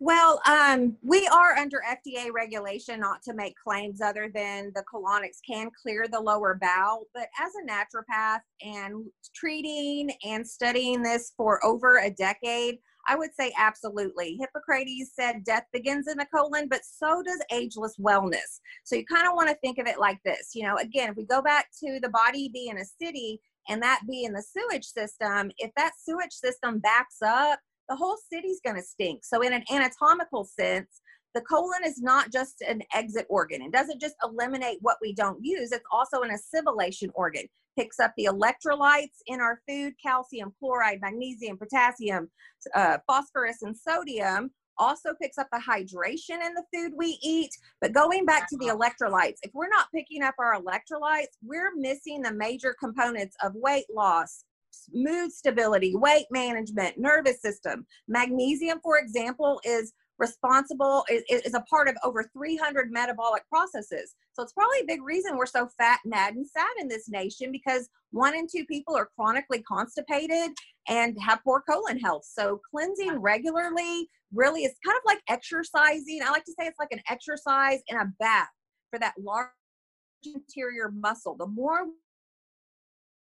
well, 0.00 0.40
um, 0.46 0.96
we 1.02 1.26
are 1.28 1.54
under 1.54 1.80
FDA 1.88 2.30
regulation 2.32 3.00
not 3.00 3.22
to 3.22 3.34
make 3.34 3.54
claims 3.56 4.00
other 4.00 4.30
than 4.34 4.72
the 4.74 4.84
colonics 4.92 5.38
can 5.46 5.70
clear 5.80 6.06
the 6.10 6.20
lower 6.20 6.58
bowel. 6.60 7.06
But 7.14 7.28
as 7.40 7.52
a 7.54 7.66
naturopath 7.70 8.40
and 8.62 9.04
treating 9.34 10.10
and 10.24 10.46
studying 10.46 11.02
this 11.02 11.32
for 11.36 11.64
over 11.64 11.98
a 11.98 12.10
decade, 12.10 12.78
I 13.06 13.16
would 13.16 13.34
say 13.38 13.52
absolutely. 13.58 14.38
Hippocrates 14.40 15.12
said 15.14 15.44
death 15.44 15.64
begins 15.72 16.08
in 16.08 16.18
the 16.18 16.26
colon, 16.34 16.68
but 16.68 16.80
so 16.84 17.22
does 17.22 17.42
ageless 17.50 17.96
wellness. 17.98 18.60
So 18.84 18.96
you 18.96 19.04
kind 19.04 19.26
of 19.26 19.34
want 19.34 19.50
to 19.50 19.56
think 19.56 19.78
of 19.78 19.86
it 19.86 19.98
like 19.98 20.18
this. 20.24 20.50
You 20.54 20.64
know, 20.64 20.76
again, 20.76 21.10
if 21.10 21.16
we 21.16 21.24
go 21.26 21.42
back 21.42 21.68
to 21.84 21.98
the 22.00 22.08
body 22.08 22.50
being 22.52 22.78
a 22.78 22.84
city 22.84 23.40
and 23.68 23.82
that 23.82 24.00
being 24.08 24.32
the 24.32 24.42
sewage 24.42 24.86
system, 24.86 25.50
if 25.58 25.70
that 25.76 25.92
sewage 26.02 26.32
system 26.32 26.78
backs 26.78 27.18
up, 27.22 27.58
the 27.88 27.96
whole 27.96 28.16
city's 28.32 28.60
going 28.64 28.76
to 28.76 28.82
stink. 28.82 29.24
So, 29.24 29.42
in 29.42 29.52
an 29.52 29.64
anatomical 29.70 30.44
sense, 30.44 31.00
the 31.34 31.40
colon 31.42 31.84
is 31.84 32.00
not 32.00 32.32
just 32.32 32.62
an 32.62 32.82
exit 32.94 33.26
organ. 33.28 33.60
It 33.60 33.72
doesn't 33.72 34.00
just 34.00 34.14
eliminate 34.22 34.78
what 34.80 34.98
we 35.02 35.12
don't 35.12 35.44
use, 35.44 35.72
it's 35.72 35.84
also 35.92 36.22
an 36.22 36.30
assimilation 36.30 37.10
organ. 37.14 37.46
Picks 37.76 37.98
up 37.98 38.12
the 38.16 38.28
electrolytes 38.30 39.18
in 39.26 39.40
our 39.40 39.60
food 39.68 39.94
calcium, 40.00 40.54
chloride, 40.60 41.00
magnesium, 41.00 41.58
potassium, 41.58 42.30
uh, 42.74 42.98
phosphorus, 43.06 43.62
and 43.62 43.76
sodium. 43.76 44.52
Also 44.78 45.10
picks 45.20 45.38
up 45.38 45.48
the 45.52 45.60
hydration 45.60 46.44
in 46.44 46.54
the 46.54 46.64
food 46.72 46.92
we 46.96 47.18
eat. 47.22 47.50
But 47.80 47.92
going 47.92 48.26
back 48.26 48.48
to 48.48 48.56
the 48.56 48.66
electrolytes, 48.66 49.38
if 49.42 49.52
we're 49.54 49.68
not 49.68 49.88
picking 49.92 50.22
up 50.22 50.34
our 50.38 50.60
electrolytes, 50.60 51.34
we're 51.42 51.74
missing 51.76 52.22
the 52.22 52.32
major 52.32 52.76
components 52.78 53.36
of 53.42 53.52
weight 53.54 53.86
loss, 53.92 54.44
mood 54.92 55.32
stability, 55.32 55.94
weight 55.96 56.26
management, 56.30 56.98
nervous 56.98 57.40
system. 57.40 57.86
Magnesium, 58.08 58.80
for 58.82 58.98
example, 58.98 59.60
is 59.64 59.92
responsible 60.18 61.04
is, 61.10 61.22
is 61.28 61.54
a 61.54 61.60
part 61.62 61.88
of 61.88 61.96
over 62.04 62.24
300 62.32 62.90
metabolic 62.90 63.42
processes. 63.48 64.14
So 64.32 64.42
it's 64.42 64.52
probably 64.52 64.80
a 64.80 64.86
big 64.86 65.02
reason 65.02 65.36
we're 65.36 65.46
so 65.46 65.68
fat 65.78 66.00
mad 66.04 66.34
and 66.34 66.46
sad 66.46 66.66
in 66.78 66.88
this 66.88 67.08
nation 67.08 67.50
because 67.50 67.88
one 68.10 68.36
in 68.36 68.46
two 68.46 68.64
people 68.66 68.96
are 68.96 69.08
chronically 69.16 69.62
constipated 69.62 70.52
and 70.88 71.16
have 71.20 71.42
poor 71.44 71.62
colon 71.68 71.98
health. 71.98 72.24
So 72.24 72.60
cleansing 72.70 73.18
regularly 73.18 74.08
really 74.32 74.62
is 74.62 74.74
kind 74.84 74.96
of 74.96 75.02
like 75.04 75.20
exercising. 75.28 76.20
I 76.24 76.30
like 76.30 76.44
to 76.44 76.54
say 76.58 76.66
it's 76.66 76.78
like 76.78 76.92
an 76.92 77.02
exercise 77.08 77.80
in 77.88 77.96
a 77.96 78.06
bath 78.18 78.48
for 78.90 78.98
that 79.00 79.14
large 79.18 79.48
interior 80.24 80.90
muscle. 80.94 81.36
The 81.36 81.46
more 81.46 81.86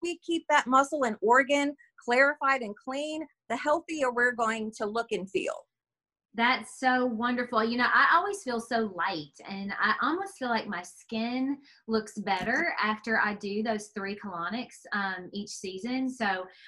we 0.03 0.19
keep 0.19 0.45
that 0.49 0.67
muscle 0.67 1.05
and 1.05 1.17
organ 1.21 1.75
clarified 2.05 2.63
and 2.63 2.75
clean, 2.77 3.27
the 3.49 3.57
healthier 3.57 4.13
we're 4.13 4.33
going 4.33 4.73
to 4.79 4.87
look 4.87 5.13
and 5.13 5.31
feel. 5.31 5.67
That's 6.35 6.79
so 6.79 7.07
wonderful. 7.07 7.65
You 7.65 7.79
know, 7.79 7.87
I 7.87 8.15
always 8.15 8.43
feel 8.43 8.61
so 8.61 8.93
light 8.95 9.33
and 9.49 9.73
I 9.81 9.95
almost 10.03 10.37
feel 10.39 10.51
like 10.51 10.69
my 10.69 10.83
skin 10.83 11.57
looks 11.89 12.19
better 12.19 12.75
after 12.81 13.19
I 13.19 13.35
do 13.35 13.63
those 13.63 13.87
three 13.97 14.19
colonics 14.23 14.85
um, 14.93 15.31
each 15.33 15.49
season. 15.49 16.11
So 16.11 16.27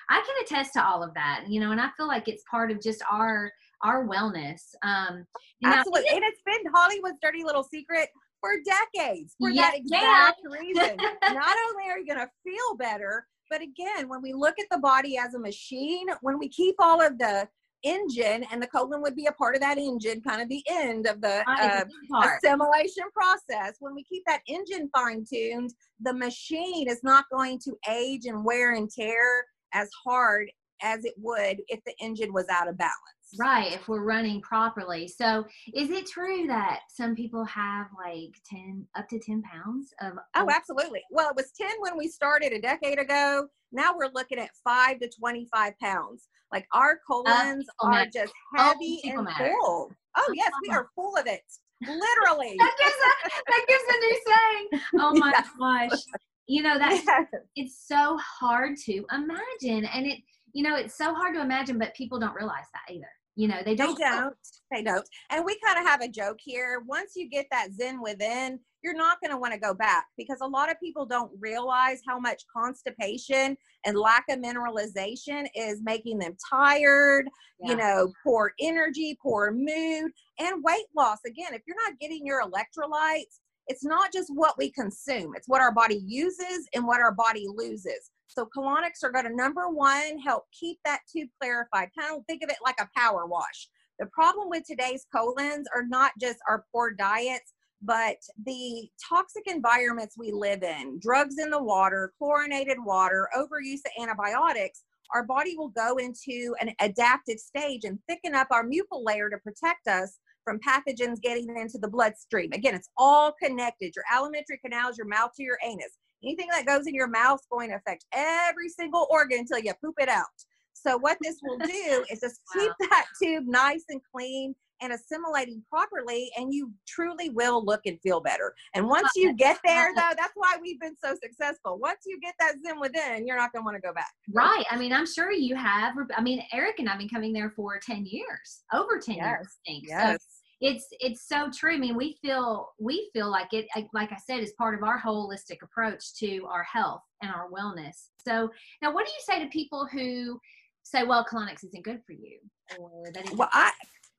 I 0.08 0.22
can 0.22 0.36
attest 0.42 0.72
to 0.72 0.84
all 0.84 1.02
of 1.02 1.12
that, 1.14 1.44
you 1.48 1.60
know, 1.60 1.72
and 1.72 1.80
I 1.80 1.90
feel 1.98 2.08
like 2.08 2.28
it's 2.28 2.44
part 2.50 2.70
of 2.70 2.80
just 2.80 3.02
our 3.10 3.52
our 3.84 4.08
wellness. 4.08 4.62
Um, 4.82 5.26
Absolutely. 5.62 6.10
Know, 6.10 6.16
and 6.16 6.24
it's 6.24 6.40
been 6.46 6.72
Hollywood's 6.74 7.18
dirty 7.22 7.44
little 7.44 7.62
secret 7.62 8.08
for 8.40 8.52
decades 8.64 9.34
for 9.38 9.50
yeah, 9.50 9.62
that 9.62 9.76
exact 9.76 10.40
yeah. 10.44 10.58
reason. 10.58 10.96
Not 11.22 11.56
only 11.68 11.90
are 11.90 11.98
you 11.98 12.06
going 12.06 12.20
to 12.20 12.30
feel 12.44 12.76
better, 12.76 13.26
but 13.50 13.62
again, 13.62 14.08
when 14.08 14.22
we 14.22 14.32
look 14.32 14.54
at 14.58 14.66
the 14.70 14.78
body 14.78 15.16
as 15.16 15.34
a 15.34 15.38
machine, 15.38 16.06
when 16.20 16.38
we 16.38 16.48
keep 16.48 16.76
all 16.78 17.00
of 17.00 17.18
the 17.18 17.48
engine 17.84 18.44
and 18.50 18.62
the 18.62 18.66
colon 18.66 19.00
would 19.00 19.14
be 19.14 19.26
a 19.26 19.32
part 19.32 19.54
of 19.54 19.60
that 19.60 19.78
engine 19.78 20.20
kind 20.20 20.42
of 20.42 20.48
the 20.48 20.64
end 20.68 21.06
of 21.06 21.20
the 21.20 21.44
uh, 21.48 21.84
assimilation 22.24 23.04
process 23.14 23.76
when 23.78 23.94
we 23.94 24.02
keep 24.02 24.22
that 24.26 24.40
engine 24.48 24.90
fine 24.92 25.24
tuned 25.24 25.72
the 26.00 26.12
machine 26.12 26.88
is 26.88 27.00
not 27.04 27.24
going 27.32 27.58
to 27.58 27.76
age 27.88 28.26
and 28.26 28.44
wear 28.44 28.74
and 28.74 28.90
tear 28.90 29.44
as 29.72 29.88
hard 30.04 30.50
as 30.82 31.04
it 31.04 31.14
would 31.18 31.60
if 31.68 31.78
the 31.84 31.94
engine 32.00 32.32
was 32.32 32.46
out 32.50 32.68
of 32.68 32.76
balance 32.76 33.17
right 33.38 33.72
if 33.72 33.88
we're 33.88 34.04
running 34.04 34.40
properly 34.40 35.08
so 35.08 35.44
is 35.74 35.90
it 35.90 36.06
true 36.06 36.46
that 36.46 36.80
some 36.88 37.14
people 37.14 37.44
have 37.44 37.86
like 38.04 38.34
10 38.48 38.86
up 38.96 39.08
to 39.08 39.18
10 39.18 39.42
pounds 39.42 39.92
of 40.00 40.12
oh 40.36 40.48
absolutely 40.50 41.02
well 41.10 41.30
it 41.30 41.36
was 41.36 41.52
10 41.60 41.68
when 41.80 41.96
we 41.96 42.08
started 42.08 42.52
a 42.52 42.60
decade 42.60 42.98
ago 42.98 43.46
now 43.72 43.92
we're 43.96 44.10
looking 44.14 44.38
at 44.38 44.50
5 44.64 45.00
to 45.00 45.08
25 45.08 45.78
pounds 45.78 46.28
like 46.52 46.66
our 46.72 46.98
colons 47.06 47.66
uh, 47.82 47.86
are 47.86 47.90
matter. 47.90 48.10
just 48.12 48.32
heavy 48.56 49.00
and 49.04 49.24
matter. 49.24 49.52
full. 49.60 49.92
Oh 50.16 50.32
yes, 50.34 50.50
we 50.62 50.74
are 50.74 50.88
full 50.94 51.16
of 51.16 51.26
it. 51.26 51.42
Literally. 51.82 52.56
that 52.58 52.74
gives 52.78 52.94
a 52.94 53.30
that 53.46 53.64
gives 53.68 53.82
a 53.88 53.98
new 54.00 54.20
saying. 54.26 54.82
Oh 54.98 55.14
my 55.14 55.30
yes. 55.30 55.48
gosh. 55.58 56.00
You 56.46 56.62
know 56.62 56.78
that 56.78 57.02
yes. 57.06 57.42
it's 57.56 57.86
so 57.86 58.18
hard 58.18 58.76
to 58.86 59.04
imagine. 59.12 59.84
And 59.86 60.06
it 60.06 60.18
you 60.54 60.62
know, 60.62 60.76
it's 60.76 60.96
so 60.96 61.14
hard 61.14 61.34
to 61.34 61.42
imagine, 61.42 61.78
but 61.78 61.94
people 61.94 62.18
don't 62.18 62.34
realize 62.34 62.64
that 62.72 62.92
either. 62.92 63.06
You 63.38 63.46
know, 63.46 63.62
they 63.64 63.76
don't. 63.76 63.96
They 63.96 64.04
don't. 64.04 64.34
They 64.72 64.82
don't. 64.82 65.08
And 65.30 65.44
we 65.44 65.56
kind 65.64 65.78
of 65.78 65.86
have 65.86 66.02
a 66.02 66.08
joke 66.08 66.38
here. 66.40 66.82
Once 66.88 67.12
you 67.14 67.30
get 67.30 67.46
that 67.52 67.68
zen 67.72 68.02
within, 68.02 68.58
you're 68.82 68.96
not 68.96 69.20
going 69.20 69.30
to 69.30 69.38
want 69.38 69.54
to 69.54 69.60
go 69.60 69.72
back 69.72 70.06
because 70.16 70.38
a 70.42 70.46
lot 70.46 70.72
of 70.72 70.80
people 70.80 71.06
don't 71.06 71.30
realize 71.38 72.00
how 72.04 72.18
much 72.18 72.42
constipation 72.52 73.56
and 73.86 73.96
lack 73.96 74.24
of 74.28 74.40
mineralization 74.40 75.46
is 75.54 75.80
making 75.84 76.18
them 76.18 76.36
tired, 76.50 77.28
yeah. 77.60 77.70
you 77.70 77.76
know, 77.76 78.12
poor 78.24 78.54
energy, 78.60 79.16
poor 79.22 79.52
mood, 79.52 80.10
and 80.40 80.64
weight 80.64 80.86
loss. 80.96 81.18
Again, 81.24 81.54
if 81.54 81.62
you're 81.64 81.76
not 81.76 81.96
getting 82.00 82.26
your 82.26 82.42
electrolytes, 82.42 83.38
it's 83.68 83.84
not 83.84 84.12
just 84.12 84.32
what 84.34 84.58
we 84.58 84.72
consume, 84.72 85.34
it's 85.36 85.48
what 85.48 85.60
our 85.60 85.72
body 85.72 86.02
uses 86.04 86.68
and 86.74 86.84
what 86.84 87.00
our 87.00 87.12
body 87.12 87.46
loses. 87.48 88.10
So 88.28 88.48
colonics 88.56 89.02
are 89.02 89.10
going 89.10 89.24
to 89.24 89.34
number 89.34 89.68
one 89.68 90.18
help 90.18 90.44
keep 90.52 90.78
that 90.84 91.00
tube 91.10 91.28
clarified. 91.40 91.88
Kind 91.98 92.16
of 92.16 92.24
think 92.26 92.42
of 92.42 92.50
it 92.50 92.58
like 92.64 92.78
a 92.80 92.88
power 92.96 93.26
wash. 93.26 93.68
The 93.98 94.06
problem 94.06 94.48
with 94.48 94.64
today's 94.64 95.06
colons 95.12 95.66
are 95.74 95.84
not 95.86 96.12
just 96.20 96.38
our 96.48 96.64
poor 96.70 96.92
diets, 96.92 97.52
but 97.82 98.16
the 98.44 98.88
toxic 99.08 99.44
environments 99.46 100.16
we 100.18 100.30
live 100.30 100.62
in, 100.62 100.98
drugs 101.00 101.38
in 101.38 101.50
the 101.50 101.62
water, 101.62 102.12
chlorinated 102.18 102.76
water, 102.84 103.28
overuse 103.36 103.80
of 103.86 104.02
antibiotics, 104.02 104.84
our 105.14 105.24
body 105.24 105.56
will 105.56 105.70
go 105.70 105.96
into 105.96 106.54
an 106.60 106.74
adaptive 106.80 107.38
stage 107.38 107.84
and 107.84 107.98
thicken 108.08 108.34
up 108.34 108.48
our 108.50 108.64
mucal 108.64 109.04
layer 109.04 109.30
to 109.30 109.38
protect 109.38 109.88
us 109.88 110.18
from 110.44 110.60
pathogens 110.60 111.20
getting 111.20 111.48
into 111.56 111.78
the 111.78 111.88
bloodstream. 111.88 112.52
Again, 112.52 112.74
it's 112.74 112.90
all 112.96 113.32
connected. 113.42 113.92
Your 113.94 114.04
alimentary 114.12 114.58
canals, 114.62 114.98
your 114.98 115.06
mouth 115.06 115.30
to 115.36 115.42
your 115.42 115.58
anus. 115.64 115.96
Anything 116.22 116.48
that 116.50 116.66
goes 116.66 116.86
in 116.86 116.94
your 116.94 117.08
mouth 117.08 117.40
is 117.40 117.46
going 117.50 117.70
to 117.70 117.76
affect 117.76 118.04
every 118.12 118.68
single 118.68 119.06
organ 119.10 119.40
until 119.40 119.58
you 119.58 119.72
poop 119.82 119.94
it 119.98 120.08
out. 120.08 120.26
So 120.72 120.96
what 120.98 121.18
this 121.20 121.38
will 121.42 121.58
do 121.66 122.04
is 122.10 122.20
just 122.20 122.40
wow. 122.54 122.62
keep 122.62 122.72
that 122.90 123.06
tube 123.22 123.44
nice 123.46 123.84
and 123.88 124.00
clean 124.14 124.54
and 124.80 124.92
assimilating 124.92 125.62
properly 125.68 126.30
and 126.36 126.54
you 126.54 126.72
truly 126.86 127.30
will 127.30 127.64
look 127.64 127.80
and 127.86 128.00
feel 128.00 128.20
better 128.20 128.54
and 128.74 128.88
once 128.88 129.08
you 129.16 129.34
get 129.34 129.58
there 129.64 129.92
though 129.94 130.12
that's 130.16 130.32
why 130.36 130.56
we've 130.62 130.80
been 130.80 130.94
so 131.02 131.14
successful 131.20 131.78
once 131.80 131.98
you 132.06 132.18
get 132.20 132.34
that 132.38 132.54
zen 132.64 132.78
within 132.78 133.26
you're 133.26 133.36
not 133.36 133.52
going 133.52 133.62
to 133.62 133.64
want 133.64 133.76
to 133.76 133.80
go 133.80 133.92
back 133.92 134.12
right 134.32 134.64
i 134.70 134.76
mean 134.76 134.92
i'm 134.92 135.06
sure 135.06 135.32
you 135.32 135.56
have 135.56 135.94
i 136.16 136.20
mean 136.20 136.40
eric 136.52 136.78
and 136.78 136.88
i've 136.88 136.98
been 136.98 137.08
coming 137.08 137.32
there 137.32 137.50
for 137.50 137.80
10 137.84 138.06
years 138.06 138.62
over 138.72 138.98
10 138.98 139.16
yes. 139.16 139.24
years 139.24 139.48
i 139.48 139.70
think 139.70 139.84
yes. 139.88 140.12
so 140.12 140.18
it's 140.60 140.86
it's 141.00 141.28
so 141.28 141.50
true. 141.54 141.74
I 141.74 141.78
mean 141.78 141.96
we 141.96 142.18
feel 142.20 142.70
we 142.78 143.10
feel 143.12 143.30
like 143.30 143.52
it 143.52 143.66
like 143.92 144.12
i 144.12 144.16
said 144.16 144.40
is 144.40 144.52
part 144.52 144.74
of 144.74 144.82
our 144.82 145.00
holistic 145.00 145.62
approach 145.62 146.14
to 146.14 146.46
our 146.46 146.64
health 146.64 147.02
and 147.22 147.30
our 147.30 147.48
wellness. 147.50 148.08
So 148.26 148.50
now 148.82 148.92
what 148.92 149.06
do 149.06 149.12
you 149.12 149.20
say 149.20 149.42
to 149.42 149.48
people 149.50 149.86
who 149.90 150.40
say 150.82 151.04
well 151.04 151.24
colonics 151.24 151.64
isn't 151.64 151.84
good 151.84 152.00
for 152.06 152.12
you 152.12 152.38
or 152.78 153.04
that 153.12 153.30
well 153.36 153.50
i 153.52 153.70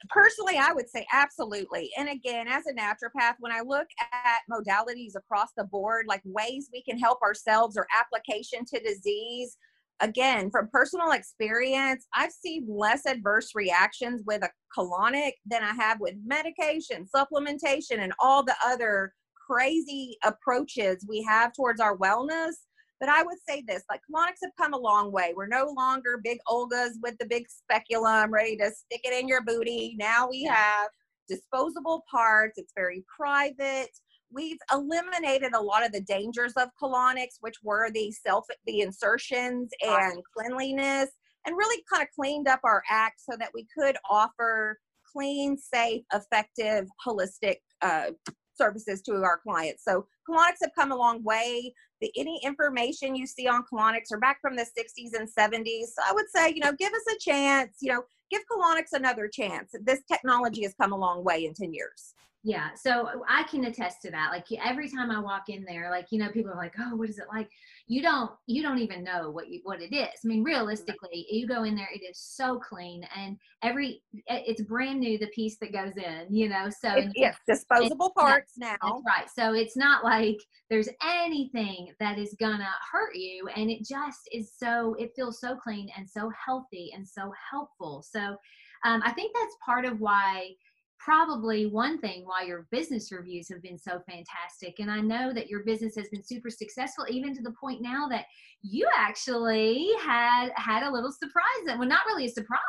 personally 0.09 0.57
i 0.57 0.71
would 0.71 0.89
say 0.89 1.05
absolutely. 1.11 1.89
And 1.97 2.07
again 2.07 2.47
as 2.47 2.63
a 2.67 2.73
naturopath 2.73 3.35
when 3.39 3.51
i 3.51 3.61
look 3.65 3.87
at 4.01 4.39
modalities 4.49 5.15
across 5.15 5.49
the 5.57 5.65
board 5.65 6.05
like 6.07 6.21
ways 6.23 6.69
we 6.71 6.81
can 6.83 6.97
help 6.97 7.21
ourselves 7.21 7.75
or 7.75 7.85
application 7.93 8.63
to 8.65 8.79
disease 8.79 9.57
again 10.01 10.49
from 10.49 10.69
personal 10.71 11.11
experience 11.11 12.07
i've 12.13 12.31
seen 12.31 12.65
less 12.69 13.05
adverse 13.05 13.51
reactions 13.55 14.21
with 14.25 14.43
a 14.43 14.49
colonic 14.77 15.33
than 15.45 15.63
i 15.63 15.73
have 15.73 15.99
with 15.99 16.15
medication 16.25 17.07
supplementation 17.13 17.99
and 17.99 18.13
all 18.19 18.43
the 18.43 18.55
other 18.65 19.13
crazy 19.47 20.17
approaches 20.23 21.05
we 21.07 21.23
have 21.23 21.51
towards 21.53 21.81
our 21.81 21.97
wellness 21.97 22.53
but 22.99 23.09
I 23.09 23.23
would 23.23 23.37
say 23.47 23.63
this 23.65 23.83
like 23.89 24.01
colonics 24.11 24.43
have 24.43 24.51
come 24.59 24.73
a 24.73 24.77
long 24.77 25.11
way. 25.11 25.33
We're 25.35 25.47
no 25.47 25.73
longer 25.75 26.19
big 26.21 26.39
Olgas 26.47 26.95
with 27.01 27.17
the 27.17 27.25
big 27.25 27.45
speculum 27.47 28.31
ready 28.31 28.57
to 28.57 28.69
stick 28.71 29.01
it 29.03 29.17
in 29.17 29.27
your 29.27 29.41
booty. 29.41 29.95
Now 29.97 30.27
we 30.29 30.43
have 30.43 30.89
disposable 31.29 32.03
parts, 32.11 32.57
it's 32.57 32.73
very 32.75 33.05
private. 33.15 33.89
We've 34.31 34.59
eliminated 34.71 35.53
a 35.53 35.61
lot 35.61 35.85
of 35.85 35.91
the 35.91 36.01
dangers 36.01 36.53
of 36.53 36.69
colonics, 36.81 37.37
which 37.41 37.55
were 37.63 37.89
the 37.91 38.11
self 38.11 38.45
the 38.65 38.81
insertions 38.81 39.69
and 39.81 40.21
cleanliness, 40.37 41.09
and 41.45 41.57
really 41.57 41.83
kind 41.91 42.03
of 42.03 42.09
cleaned 42.15 42.47
up 42.47 42.59
our 42.63 42.83
act 42.89 43.21
so 43.21 43.35
that 43.37 43.49
we 43.53 43.67
could 43.75 43.97
offer 44.09 44.77
clean, 45.11 45.57
safe, 45.57 46.03
effective, 46.13 46.87
holistic 47.05 47.57
uh, 47.81 48.11
services 48.55 49.01
to 49.01 49.13
our 49.15 49.39
clients. 49.39 49.83
So 49.83 50.05
colonics 50.29 50.57
have 50.61 50.71
come 50.77 50.91
a 50.91 50.95
long 50.95 51.23
way. 51.23 51.73
The, 52.01 52.11
any 52.15 52.39
information 52.43 53.15
you 53.15 53.25
see 53.25 53.47
on 53.47 53.63
colonics 53.71 54.11
are 54.11 54.19
back 54.19 54.39
from 54.41 54.55
the 54.55 54.63
60s 54.63 55.19
and 55.19 55.27
70s. 55.27 55.87
So 55.87 56.03
I 56.05 56.13
would 56.13 56.29
say, 56.33 56.53
you 56.53 56.59
know, 56.59 56.73
give 56.73 56.93
us 56.93 57.15
a 57.15 57.19
chance, 57.19 57.77
you 57.81 57.91
know, 57.91 58.03
give 58.29 58.41
colonics 58.51 58.93
another 58.93 59.27
chance. 59.27 59.73
This 59.81 60.01
technology 60.11 60.63
has 60.63 60.75
come 60.79 60.93
a 60.93 60.97
long 60.97 61.23
way 61.23 61.45
in 61.45 61.53
10 61.53 61.73
years. 61.73 62.13
Yeah, 62.41 62.69
so 62.73 63.09
I 63.27 63.43
can 63.43 63.65
attest 63.65 64.01
to 64.03 64.11
that. 64.11 64.29
Like 64.31 64.45
every 64.63 64.89
time 64.89 65.11
I 65.11 65.19
walk 65.19 65.49
in 65.49 65.65
there, 65.65 65.89
like 65.89 66.07
you 66.09 66.19
know, 66.19 66.29
people 66.29 66.51
are 66.51 66.57
like, 66.57 66.73
"Oh, 66.79 66.95
what 66.95 67.09
is 67.09 67.19
it 67.19 67.25
like?" 67.31 67.49
You 67.87 68.01
don't, 68.01 68.31
you 68.47 68.63
don't 68.63 68.79
even 68.79 69.03
know 69.03 69.29
what 69.29 69.49
you 69.49 69.59
what 69.63 69.81
it 69.81 69.93
is. 69.93 70.07
I 70.23 70.27
mean, 70.27 70.41
realistically, 70.43 71.25
you 71.29 71.47
go 71.47 71.63
in 71.63 71.75
there, 71.75 71.89
it 71.93 71.99
is 71.99 72.17
so 72.17 72.57
clean, 72.57 73.05
and 73.13 73.37
every 73.61 74.03
it's 74.27 74.61
brand 74.61 75.01
new. 75.01 75.17
The 75.17 75.27
piece 75.27 75.57
that 75.57 75.73
goes 75.73 75.97
in, 75.97 76.27
you 76.33 76.47
know, 76.47 76.69
so 76.69 76.95
it, 76.95 77.09
yes, 77.13 77.35
disposable 77.45 78.11
parts 78.17 78.53
now. 78.57 79.01
right. 79.05 79.29
So 79.35 79.53
it's 79.53 79.75
not 79.75 80.05
like 80.05 80.37
there's 80.69 80.89
anything 81.03 81.93
that 81.99 82.17
is 82.17 82.37
gonna 82.39 82.71
hurt 82.89 83.15
you, 83.15 83.49
and 83.53 83.69
it 83.69 83.79
just 83.85 84.29
is 84.31 84.53
so. 84.57 84.95
It 84.97 85.11
feels 85.13 85.41
so 85.41 85.57
clean 85.57 85.89
and 85.97 86.09
so 86.09 86.31
healthy 86.45 86.91
and 86.95 87.05
so 87.05 87.33
helpful. 87.51 88.01
So 88.09 88.37
um, 88.85 89.01
I 89.03 89.11
think 89.11 89.33
that's 89.33 89.55
part 89.65 89.83
of 89.85 89.99
why 89.99 90.51
probably 90.99 91.65
one 91.65 91.97
thing 91.99 92.23
why 92.25 92.43
your 92.43 92.67
business 92.71 93.11
reviews 93.11 93.47
have 93.49 93.61
been 93.61 93.77
so 93.77 94.01
fantastic. 94.09 94.79
And 94.79 94.91
I 94.91 94.99
know 94.99 95.33
that 95.33 95.47
your 95.47 95.63
business 95.63 95.95
has 95.95 96.09
been 96.09 96.23
super 96.23 96.49
successful, 96.49 97.05
even 97.09 97.33
to 97.35 97.41
the 97.41 97.53
point 97.59 97.81
now 97.81 98.07
that 98.09 98.25
you 98.61 98.87
actually 98.95 99.89
had 100.01 100.49
had 100.55 100.83
a 100.83 100.91
little 100.91 101.11
surprise. 101.11 101.43
that 101.65 101.79
well, 101.79 101.87
not 101.87 102.05
really 102.05 102.25
a 102.25 102.29
surprise. 102.29 102.59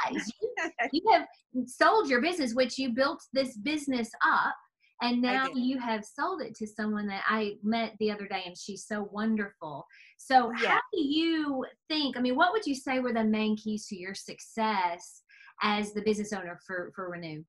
You, 0.41 0.71
you 0.93 1.03
have 1.13 1.27
sold 1.67 2.09
your 2.09 2.23
business, 2.23 2.55
which 2.55 2.79
you 2.79 2.91
built 2.91 3.21
this 3.33 3.57
business 3.57 4.11
up. 4.25 4.55
And 5.03 5.23
now 5.23 5.47
you 5.55 5.79
have 5.79 6.05
sold 6.05 6.43
it 6.43 6.55
to 6.57 6.67
someone 6.67 7.07
that 7.07 7.23
I 7.27 7.55
met 7.63 7.95
the 7.99 8.11
other 8.11 8.29
day, 8.29 8.43
and 8.45 8.55
she's 8.55 8.85
so 8.87 9.09
wonderful. 9.11 9.87
So, 10.19 10.53
yeah. 10.61 10.69
how 10.69 10.81
do 10.93 11.01
you 11.01 11.65
think? 11.89 12.19
I 12.19 12.21
mean, 12.21 12.37
what 12.37 12.53
would 12.53 12.67
you 12.67 12.75
say 12.75 13.01
were 13.01 13.15
the 13.15 13.25
main 13.25 13.57
keys 13.57 13.87
to 13.87 13.97
your 13.97 14.15
success 14.15 15.23
as 15.63 15.95
the 15.95 16.03
business 16.03 16.35
owner 16.35 16.61
for 16.67 16.93
for 16.95 17.09
Renew? 17.09 17.43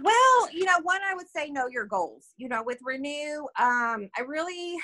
Well, 0.00 0.50
you 0.52 0.64
know, 0.64 0.78
one 0.82 1.00
I 1.08 1.14
would 1.14 1.28
say 1.28 1.50
know 1.50 1.68
your 1.68 1.86
goals. 1.86 2.28
You 2.36 2.48
know, 2.48 2.62
with 2.64 2.78
Renew, 2.82 3.42
um, 3.58 4.08
I 4.16 4.22
really 4.26 4.76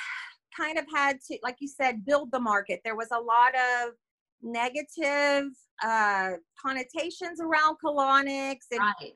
kind 0.57 0.79
of 0.79 0.85
had 0.95 1.19
to, 1.29 1.39
like 1.43 1.57
you 1.61 1.69
said, 1.69 2.05
build 2.05 2.31
the 2.33 2.41
market. 2.41 2.81
There 2.85 2.97
was 2.97 3.09
a 3.13 3.19
lot 3.19 3.55
of 3.55 3.95
negative 4.43 5.51
uh, 5.83 6.33
connotations 6.61 7.41
around 7.41 7.77
colonics 7.85 8.67
and 8.71 8.81
Right. 8.81 9.13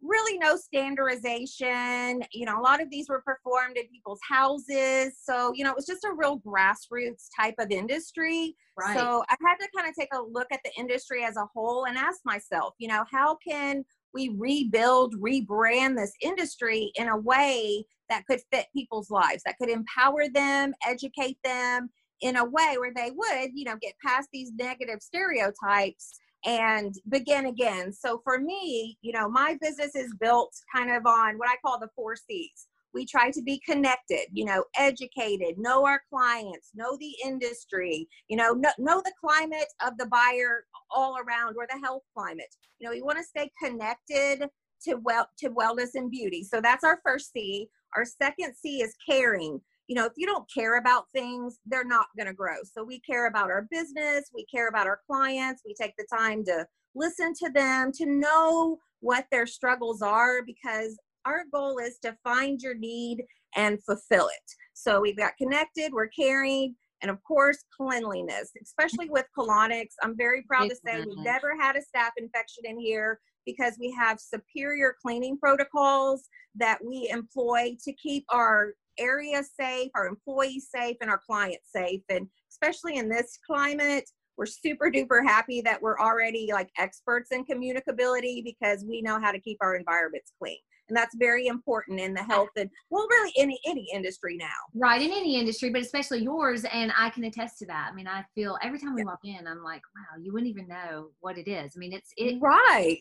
really 0.00 0.38
no 0.38 0.56
standardization. 0.56 2.22
You 2.32 2.46
know, 2.46 2.58
a 2.58 2.62
lot 2.62 2.82
of 2.82 2.90
these 2.90 3.08
were 3.08 3.22
performed 3.22 3.76
in 3.76 3.86
people's 3.88 4.20
houses. 4.28 5.16
So, 5.22 5.52
you 5.54 5.64
know, 5.64 5.70
it 5.70 5.76
was 5.76 5.86
just 5.86 6.04
a 6.04 6.12
real 6.12 6.40
grassroots 6.40 7.28
type 7.38 7.54
of 7.58 7.70
industry. 7.70 8.56
Right. 8.76 8.98
So 8.98 9.24
I 9.28 9.36
had 9.40 9.56
to 9.56 9.68
kind 9.76 9.88
of 9.88 9.94
take 9.94 10.12
a 10.12 10.20
look 10.20 10.48
at 10.50 10.60
the 10.64 10.72
industry 10.78 11.24
as 11.24 11.36
a 11.36 11.46
whole 11.54 11.84
and 11.84 11.96
ask 11.96 12.20
myself, 12.24 12.74
you 12.78 12.88
know, 12.88 13.04
how 13.10 13.36
can 13.36 13.84
we 14.14 14.34
rebuild, 14.38 15.14
rebrand 15.20 15.96
this 15.96 16.12
industry 16.22 16.92
in 16.94 17.08
a 17.08 17.16
way 17.16 17.84
that 18.08 18.26
could 18.26 18.40
fit 18.52 18.66
people's 18.74 19.10
lives, 19.10 19.42
that 19.44 19.56
could 19.58 19.68
empower 19.68 20.28
them, 20.32 20.74
educate 20.86 21.38
them 21.44 21.90
in 22.20 22.36
a 22.36 22.44
way 22.44 22.76
where 22.78 22.92
they 22.94 23.10
would, 23.14 23.50
you 23.54 23.64
know, 23.64 23.76
get 23.80 23.94
past 24.04 24.28
these 24.32 24.52
negative 24.56 25.00
stereotypes 25.00 26.18
and 26.44 26.94
begin 27.08 27.46
again. 27.46 27.92
So 27.92 28.20
for 28.22 28.38
me, 28.38 28.98
you 29.02 29.12
know, 29.12 29.28
my 29.28 29.56
business 29.60 29.94
is 29.94 30.14
built 30.20 30.54
kind 30.74 30.90
of 30.90 31.06
on 31.06 31.38
what 31.38 31.48
I 31.48 31.56
call 31.64 31.78
the 31.80 31.88
four 31.96 32.16
C's. 32.16 32.68
We 32.94 33.06
try 33.06 33.30
to 33.30 33.42
be 33.42 33.60
connected, 33.68 34.26
you 34.32 34.44
know, 34.44 34.64
educated, 34.76 35.58
know 35.58 35.84
our 35.84 36.02
clients, 36.08 36.70
know 36.74 36.96
the 36.98 37.14
industry, 37.24 38.08
you 38.28 38.36
know, 38.36 38.52
know, 38.52 38.70
know 38.78 39.02
the 39.04 39.12
climate 39.20 39.68
of 39.84 39.98
the 39.98 40.06
buyer 40.06 40.64
all 40.90 41.16
around 41.18 41.56
or 41.58 41.66
the 41.68 41.80
health 41.84 42.02
climate. 42.16 42.54
You 42.78 42.88
know, 42.88 42.94
we 42.94 43.02
want 43.02 43.18
to 43.18 43.24
stay 43.24 43.50
connected 43.62 44.48
to 44.84 44.94
well 45.02 45.28
to 45.38 45.50
wellness 45.50 45.90
and 45.94 46.10
beauty. 46.10 46.44
So 46.44 46.60
that's 46.60 46.84
our 46.84 47.00
first 47.04 47.32
C. 47.32 47.68
Our 47.96 48.04
second 48.04 48.54
C 48.56 48.82
is 48.82 48.94
caring 49.08 49.60
you 49.86 49.94
know, 49.94 50.06
if 50.06 50.12
you 50.16 50.26
don't 50.26 50.50
care 50.52 50.78
about 50.78 51.10
things, 51.12 51.58
they're 51.66 51.84
not 51.84 52.06
going 52.16 52.26
to 52.26 52.32
grow. 52.32 52.56
So 52.64 52.82
we 52.82 53.00
care 53.00 53.26
about 53.26 53.50
our 53.50 53.66
business, 53.70 54.30
we 54.34 54.46
care 54.46 54.68
about 54.68 54.86
our 54.86 55.00
clients, 55.06 55.62
we 55.64 55.74
take 55.74 55.94
the 55.98 56.06
time 56.10 56.44
to 56.46 56.66
listen 56.94 57.34
to 57.44 57.50
them, 57.50 57.92
to 57.92 58.06
know 58.06 58.78
what 59.00 59.26
their 59.30 59.46
struggles 59.46 60.00
are, 60.00 60.42
because 60.42 60.96
our 61.26 61.44
goal 61.52 61.78
is 61.78 61.98
to 62.02 62.16
find 62.24 62.60
your 62.60 62.74
need 62.74 63.24
and 63.56 63.82
fulfill 63.84 64.28
it. 64.28 64.52
So 64.74 65.00
we've 65.00 65.16
got 65.16 65.36
connected, 65.36 65.92
we're 65.92 66.08
caring, 66.08 66.74
and 67.02 67.10
of 67.10 67.22
course, 67.22 67.64
cleanliness, 67.76 68.50
especially 68.62 69.08
with 69.10 69.26
colonics. 69.36 69.92
I'm 70.02 70.16
very 70.16 70.42
proud 70.42 70.70
to 70.70 70.76
say 70.76 71.04
we've 71.04 71.18
never 71.18 71.54
had 71.60 71.76
a 71.76 71.80
staph 71.80 72.12
infection 72.16 72.64
in 72.64 72.78
here 72.78 73.20
because 73.46 73.74
we 73.78 73.90
have 73.92 74.18
superior 74.18 74.94
cleaning 75.02 75.38
protocols 75.38 76.28
that 76.54 76.78
we 76.82 77.08
employ 77.10 77.76
to 77.84 77.92
keep 77.92 78.24
our 78.30 78.72
area 78.98 79.42
safe, 79.42 79.90
our 79.94 80.06
employees 80.06 80.68
safe, 80.74 80.96
and 81.00 81.10
our 81.10 81.20
clients 81.26 81.70
safe. 81.74 82.00
And 82.08 82.26
especially 82.50 82.96
in 82.96 83.08
this 83.08 83.38
climate, 83.46 84.08
we're 84.36 84.46
super 84.46 84.90
duper 84.90 85.24
happy 85.24 85.60
that 85.60 85.80
we're 85.80 85.98
already 85.98 86.48
like 86.52 86.70
experts 86.78 87.30
in 87.32 87.44
communicability 87.44 88.42
because 88.42 88.84
we 88.88 89.02
know 89.02 89.20
how 89.20 89.30
to 89.30 89.38
keep 89.38 89.58
our 89.60 89.76
environments 89.76 90.32
clean. 90.40 90.58
And 90.88 90.96
that's 90.96 91.14
very 91.16 91.46
important 91.46 92.00
in 92.00 92.14
the 92.14 92.22
health 92.22 92.50
and 92.56 92.68
well, 92.90 93.06
really 93.08 93.32
any 93.36 93.58
any 93.66 93.86
industry 93.92 94.36
now. 94.36 94.46
Right, 94.74 95.00
in 95.00 95.10
any 95.10 95.38
industry, 95.38 95.70
but 95.70 95.80
especially 95.82 96.22
yours, 96.22 96.64
and 96.64 96.92
I 96.96 97.10
can 97.10 97.24
attest 97.24 97.58
to 97.60 97.66
that. 97.66 97.88
I 97.90 97.94
mean, 97.94 98.06
I 98.06 98.24
feel 98.34 98.58
every 98.62 98.78
time 98.78 98.94
we 98.94 99.04
walk 99.04 99.20
in, 99.24 99.46
I'm 99.46 99.62
like, 99.62 99.82
wow, 99.96 100.22
you 100.22 100.32
wouldn't 100.32 100.50
even 100.50 100.68
know 100.68 101.08
what 101.20 101.38
it 101.38 101.48
is. 101.48 101.74
I 101.76 101.78
mean, 101.78 101.92
it's 101.92 102.12
it. 102.16 102.38
right. 102.40 102.98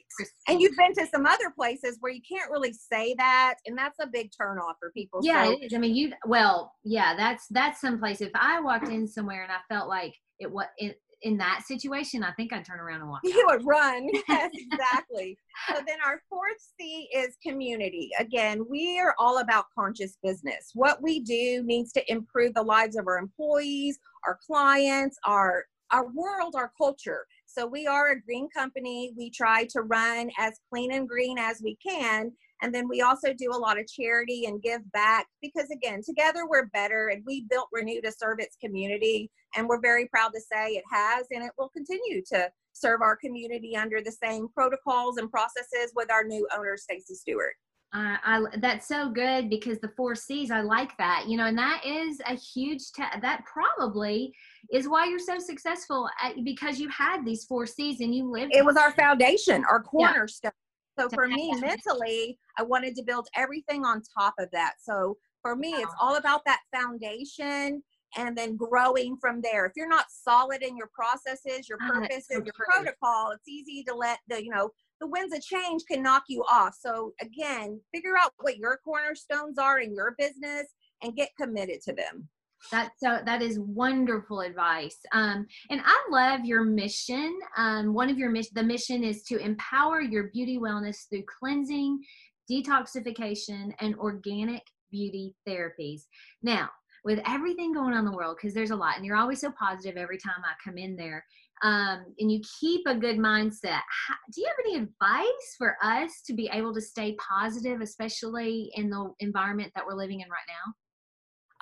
And 0.47 0.61
you've 0.61 0.77
been 0.77 0.93
to 0.95 1.07
some 1.07 1.25
other 1.25 1.51
places 1.55 1.97
where 1.99 2.11
you 2.11 2.21
can't 2.29 2.49
really 2.51 2.73
say 2.73 3.15
that, 3.17 3.55
and 3.65 3.77
that's 3.77 3.99
a 3.99 4.07
big 4.07 4.31
turnoff 4.31 4.75
for 4.79 4.91
people. 4.91 5.19
Yeah, 5.23 5.45
So, 5.45 5.51
it 5.51 5.65
is. 5.65 5.73
I 5.73 5.77
mean, 5.77 5.95
you. 5.95 6.13
Well, 6.25 6.73
yeah, 6.83 7.15
that's 7.15 7.47
that's 7.49 7.81
someplace. 7.81 8.21
If 8.21 8.31
I 8.35 8.59
walked 8.61 8.89
in 8.89 9.07
somewhere 9.07 9.43
and 9.43 9.51
I 9.51 9.73
felt 9.73 9.89
like 9.89 10.15
it 10.39 10.51
was 10.51 10.65
in, 10.77 10.93
in 11.23 11.37
that 11.37 11.61
situation, 11.65 12.23
I 12.23 12.31
think 12.33 12.53
I'd 12.53 12.65
turn 12.65 12.79
around 12.79 13.01
and 13.01 13.09
walk. 13.09 13.21
out. 13.25 13.29
you 13.33 13.43
would 13.47 13.65
run. 13.65 14.07
Yes, 14.29 14.51
exactly. 14.53 15.37
so 15.69 15.75
then 15.87 15.97
our 16.05 16.21
fourth 16.29 16.57
C 16.79 17.07
is 17.13 17.37
community. 17.45 18.09
Again, 18.19 18.63
we 18.69 18.99
are 18.99 19.15
all 19.17 19.39
about 19.39 19.65
conscious 19.77 20.17
business. 20.23 20.71
What 20.73 21.01
we 21.01 21.19
do 21.19 21.63
needs 21.63 21.91
to 21.93 22.11
improve 22.11 22.53
the 22.53 22.63
lives 22.63 22.97
of 22.97 23.07
our 23.07 23.17
employees, 23.17 23.99
our 24.27 24.39
clients, 24.45 25.17
our 25.25 25.65
our 25.91 26.07
world, 26.09 26.55
our 26.57 26.71
culture. 26.75 27.27
So 27.45 27.67
we 27.67 27.85
are 27.85 28.11
a 28.11 28.21
green 28.21 28.49
company. 28.49 29.13
We 29.15 29.29
try 29.29 29.65
to 29.65 29.81
run 29.81 30.31
as 30.39 30.59
clean 30.71 30.91
and 30.91 31.07
green 31.07 31.37
as 31.37 31.61
we 31.63 31.77
can. 31.85 32.31
And 32.63 32.73
then 32.73 32.87
we 32.87 33.01
also 33.01 33.33
do 33.33 33.51
a 33.51 33.59
lot 33.59 33.77
of 33.77 33.87
charity 33.87 34.45
and 34.45 34.61
give 34.61 34.89
back 34.93 35.27
because, 35.41 35.69
again, 35.69 36.01
together 36.01 36.47
we're 36.49 36.67
better. 36.67 37.09
And 37.09 37.21
we 37.27 37.45
built 37.49 37.67
Renew 37.73 38.01
to 38.01 38.11
serve 38.11 38.39
its 38.39 38.55
community. 38.55 39.29
And 39.55 39.67
we're 39.67 39.81
very 39.81 40.07
proud 40.07 40.29
to 40.33 40.39
say 40.39 40.69
it 40.71 40.85
has, 40.89 41.27
and 41.29 41.43
it 41.43 41.51
will 41.57 41.69
continue 41.69 42.23
to 42.29 42.49
serve 42.71 43.01
our 43.01 43.17
community 43.17 43.75
under 43.75 44.01
the 44.01 44.13
same 44.13 44.47
protocols 44.47 45.17
and 45.17 45.29
processes 45.29 45.91
with 45.93 46.09
our 46.09 46.23
new 46.23 46.47
owner, 46.57 46.77
Stacy 46.77 47.15
Stewart. 47.15 47.53
I, 47.95 48.17
I 48.25 48.57
that's 48.57 48.87
so 48.87 49.09
good 49.09 49.49
because 49.49 49.77
the 49.79 49.91
four 49.95 50.15
C's 50.15 50.49
I 50.49 50.61
like 50.61 50.97
that 50.97 51.25
you 51.27 51.37
know 51.37 51.45
and 51.45 51.57
that 51.59 51.85
is 51.85 52.19
a 52.25 52.33
huge 52.33 52.91
ta- 52.97 53.19
that 53.21 53.43
probably 53.45 54.33
is 54.71 54.89
why 54.89 55.05
you're 55.05 55.19
so 55.19 55.37
successful 55.37 56.09
at, 56.23 56.43
because 56.43 56.79
you 56.79 56.89
had 56.89 57.23
these 57.23 57.45
four 57.45 57.67
C's 57.67 58.01
and 58.01 58.15
you 58.15 58.31
lived 58.31 58.55
It 58.55 58.65
was 58.65 58.77
our 58.77 58.93
foundation, 58.93 59.63
our 59.69 59.83
cornerstone. 59.83 60.51
So 60.99 61.09
for 61.09 61.27
me, 61.27 61.53
mentally, 61.59 62.37
I 62.57 62.63
wanted 62.63 62.95
to 62.95 63.03
build 63.03 63.27
everything 63.35 63.85
on 63.85 64.01
top 64.17 64.35
of 64.37 64.49
that. 64.51 64.73
So 64.81 65.17
for 65.41 65.55
me, 65.55 65.73
it's 65.73 65.93
all 65.99 66.17
about 66.17 66.41
that 66.45 66.61
foundation 66.73 67.83
and 68.15 68.37
then 68.37 68.55
growing 68.55 69.17
from 69.17 69.41
there. 69.41 69.65
If 69.65 69.73
you're 69.75 69.89
not 69.89 70.05
solid 70.09 70.61
in 70.61 70.77
your 70.77 70.89
processes, 70.93 71.67
your 71.67 71.79
Ah, 71.81 71.93
purpose, 71.93 72.27
and 72.29 72.45
your 72.45 72.53
protocol, 72.53 73.31
it's 73.31 73.47
easy 73.47 73.83
to 73.85 73.95
let 73.95 74.19
the, 74.27 74.43
you 74.43 74.51
know, 74.51 74.69
the 75.01 75.07
winds 75.07 75.35
of 75.35 75.41
change 75.41 75.83
can 75.89 76.03
knock 76.03 76.23
you 76.29 76.43
off. 76.43 76.75
So 76.79 77.13
again, 77.21 77.81
figure 77.93 78.17
out 78.17 78.31
what 78.39 78.57
your 78.57 78.79
cornerstones 78.85 79.57
are 79.57 79.79
in 79.79 79.93
your 79.93 80.15
business 80.17 80.67
and 81.01 81.15
get 81.15 81.29
committed 81.39 81.81
to 81.81 81.93
them. 81.93 82.29
That's 82.71 82.91
so 82.97 83.19
that 83.25 83.41
is 83.41 83.59
wonderful 83.59 84.41
advice. 84.41 84.97
Um, 85.11 85.45
and 85.69 85.81
I 85.83 86.07
love 86.09 86.45
your 86.45 86.63
mission. 86.63 87.39
Um, 87.57 87.93
one 87.93 88.09
of 88.09 88.17
your 88.17 88.29
mission, 88.29 88.51
the 88.55 88.63
mission 88.63 89.03
is 89.03 89.23
to 89.23 89.37
empower 89.37 90.01
your 90.01 90.29
beauty 90.33 90.57
wellness 90.57 91.09
through 91.09 91.23
cleansing, 91.39 92.01
detoxification, 92.49 93.73
and 93.79 93.95
organic 93.95 94.63
beauty 94.91 95.35
therapies. 95.47 96.03
Now, 96.41 96.69
with 97.03 97.19
everything 97.27 97.73
going 97.73 97.93
on 97.93 97.99
in 97.99 98.05
the 98.05 98.15
world, 98.15 98.37
because 98.39 98.53
there's 98.53 98.71
a 98.71 98.75
lot, 98.75 98.95
and 98.95 99.05
you're 99.05 99.17
always 99.17 99.41
so 99.41 99.51
positive 99.59 99.97
every 99.97 100.17
time 100.17 100.41
I 100.43 100.53
come 100.63 100.77
in 100.77 100.95
there, 100.95 101.25
um, 101.61 102.05
and 102.19 102.31
you 102.31 102.41
keep 102.59 102.81
a 102.87 102.95
good 102.95 103.17
mindset. 103.17 103.81
How, 104.07 104.15
do 104.33 104.41
you 104.41 104.47
have 104.47 104.65
any 104.65 104.77
advice 104.77 105.55
for 105.57 105.77
us 105.81 106.21
to 106.27 106.33
be 106.33 106.49
able 106.51 106.73
to 106.73 106.81
stay 106.81 107.15
positive, 107.15 107.81
especially 107.81 108.71
in 108.75 108.89
the 108.89 109.11
environment 109.19 109.71
that 109.75 109.85
we're 109.85 109.95
living 109.95 110.21
in 110.21 110.29
right 110.29 110.47
now? 110.47 110.73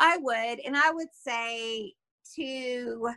I 0.02 0.18
would, 0.18 0.60
and 0.66 0.76
I 0.76 0.92
would 0.92 1.14
say 1.14 1.94
to 2.36 3.12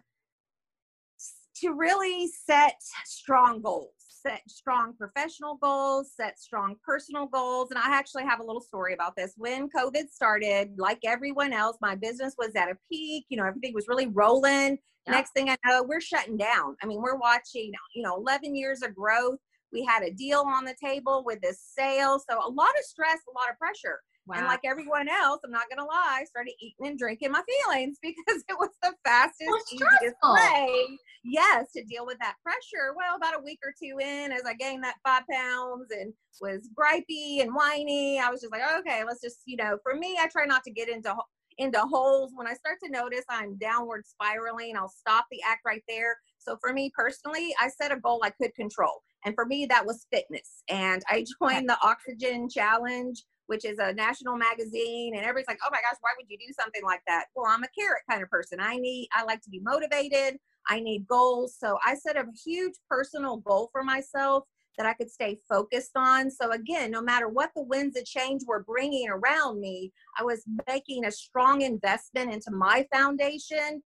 to 1.57 1.73
really 1.73 2.29
set 2.29 2.75
strong 3.07 3.62
goals, 3.62 3.94
set 4.09 4.42
strong 4.49 4.92
professional 4.92 5.57
goals, 5.57 6.12
set 6.14 6.38
strong 6.38 6.77
personal 6.85 7.27
goals. 7.27 7.70
And 7.70 7.79
I 7.79 7.97
actually 7.97 8.25
have 8.25 8.40
a 8.40 8.42
little 8.42 8.61
story 8.61 8.92
about 8.92 9.16
this. 9.16 9.35
When 9.37 9.70
COVID 9.70 10.11
started, 10.11 10.75
like 10.79 10.99
everyone 11.05 11.53
else, 11.53 11.79
my 11.81 11.94
business 11.94 12.35
was 12.38 12.55
at 12.57 12.70
a 12.70 12.77
peak. 12.90 13.25
You 13.29 13.38
know, 13.38 13.47
everything 13.47 13.73
was 13.73 13.88
really 13.88 14.09
rolling. 14.09 14.79
Yeah. 15.07 15.12
Next 15.12 15.33
thing 15.33 15.49
I 15.49 15.57
know, 15.64 15.83
we're 15.83 16.01
shutting 16.01 16.37
down. 16.37 16.77
I 16.83 16.87
mean, 16.87 17.01
we're 17.01 17.16
watching, 17.16 17.73
you 17.94 18.03
know, 18.03 18.16
11 18.16 18.55
years 18.55 18.83
of 18.83 18.94
growth. 18.94 19.38
We 19.73 19.85
had 19.85 20.03
a 20.03 20.11
deal 20.11 20.44
on 20.47 20.64
the 20.64 20.75
table 20.83 21.23
with 21.25 21.40
this 21.40 21.62
sale. 21.79 22.20
So 22.29 22.38
a 22.38 22.51
lot 22.51 22.70
of 22.70 22.85
stress, 22.85 23.20
a 23.29 23.38
lot 23.38 23.51
of 23.51 23.59
pressure. 23.59 24.01
Wow. 24.27 24.37
And 24.39 24.47
like 24.47 24.61
everyone 24.65 25.09
else, 25.09 25.41
I'm 25.45 25.51
not 25.51 25.69
gonna 25.69 25.87
lie, 25.87 26.21
I 26.21 26.25
started 26.25 26.55
eating 26.59 26.87
and 26.87 26.99
drinking 26.99 27.33
my 27.33 27.43
feelings 27.43 27.99
because 28.03 28.43
it 28.49 28.57
was 28.59 28.71
the 28.83 28.95
fastest, 29.05 29.49
Well, 29.49 29.61
easiest 29.73 30.17
way, 30.23 30.99
yes, 31.25 31.73
to 31.73 31.85
deal 31.85 32.07
with 32.07 32.19
that 32.21 32.37
pressure. 32.43 32.95
Well, 32.97 33.17
about 33.17 33.39
a 33.39 33.45
week 33.45 33.61
or 33.63 33.75
two 33.79 33.99
in, 33.99 34.33
as 34.33 34.43
I 34.47 34.55
gained 34.55 34.83
that 34.85 34.97
five 35.05 35.25
pounds 35.31 35.91
and 35.91 36.13
was 36.41 36.69
gripey 36.75 37.43
and 37.43 37.55
whiny, 37.55 38.19
I 38.19 38.31
was 38.31 38.41
just 38.41 38.53
like, 38.53 38.63
okay, 38.81 39.05
let's 39.05 39.21
just, 39.21 39.41
you 39.45 39.57
know, 39.57 39.79
for 39.83 39.95
me, 39.95 40.17
I 40.21 40.27
try 40.29 40.47
not 40.47 40.65
to 40.65 40.71
get 40.71 40.89
into 40.89 41.15
into 41.59 41.81
holes. 41.81 42.33
When 42.35 42.47
I 42.47 42.55
start 42.55 42.79
to 42.83 42.91
notice 42.91 43.25
I'm 43.29 43.57
downward 43.59 44.07
spiraling, 44.07 44.77
I'll 44.77 44.89
stop 44.89 45.27
the 45.31 45.41
act 45.47 45.61
right 45.65 45.83
there. 45.89 46.17
So 46.39 46.57
for 46.61 46.73
me 46.73 46.91
personally, 46.97 47.55
I 47.61 47.69
set 47.69 47.93
a 47.93 48.01
goal 48.01 48.21
I 48.25 48.31
could 48.31 48.55
control. 48.55 49.03
And 49.25 49.35
for 49.35 49.47
me, 49.47 49.67
that 49.67 49.87
was 49.87 50.07
fitness. 50.13 50.63
And 50.69 51.03
I 51.09 51.25
joined 51.41 51.69
the 51.69 51.79
Oxygen 51.83 52.49
Challenge 52.49 53.23
which 53.46 53.64
is 53.64 53.78
a 53.78 53.92
national 53.92 54.37
magazine 54.37 55.14
and 55.14 55.22
everybody's 55.22 55.48
like 55.48 55.59
oh 55.64 55.70
my 55.70 55.78
gosh 55.78 55.98
why 56.00 56.11
would 56.16 56.26
you 56.28 56.38
do 56.38 56.52
something 56.59 56.83
like 56.85 57.00
that 57.07 57.26
well 57.35 57.46
i'm 57.48 57.62
a 57.62 57.68
carrot 57.78 58.02
kind 58.09 58.22
of 58.22 58.30
person 58.30 58.59
i 58.61 58.76
need 58.76 59.09
i 59.12 59.22
like 59.24 59.40
to 59.40 59.50
be 59.50 59.61
motivated 59.61 60.38
i 60.68 60.80
need 60.80 61.07
goals 61.07 61.57
so 61.59 61.78
i 61.85 61.94
set 61.94 62.16
a 62.16 62.24
huge 62.44 62.74
personal 62.88 63.38
goal 63.38 63.68
for 63.72 63.83
myself 63.83 64.44
that 64.76 64.87
I 64.87 64.94
could 64.94 65.11
stay 65.11 65.38
focused 65.48 65.92
on. 65.96 66.30
So 66.30 66.50
again, 66.52 66.90
no 66.90 67.00
matter 67.00 67.28
what 67.28 67.50
the 67.54 67.62
winds 67.62 67.96
of 67.96 68.04
change 68.04 68.42
were 68.46 68.62
bringing 68.64 69.09
around 69.09 69.61
me, 69.61 69.92
I 70.18 70.24
was 70.24 70.42
making 70.66 71.04
a 71.04 71.11
strong 71.11 71.62
investment 71.62 72.33
into 72.33 72.50
my 72.50 72.87
foundation. 72.92 73.83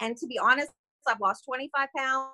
And 0.00 0.16
to 0.16 0.26
be 0.26 0.38
honest, 0.38 0.70
I've 1.06 1.20
lost 1.20 1.44
25 1.44 1.88
pounds. 1.96 2.30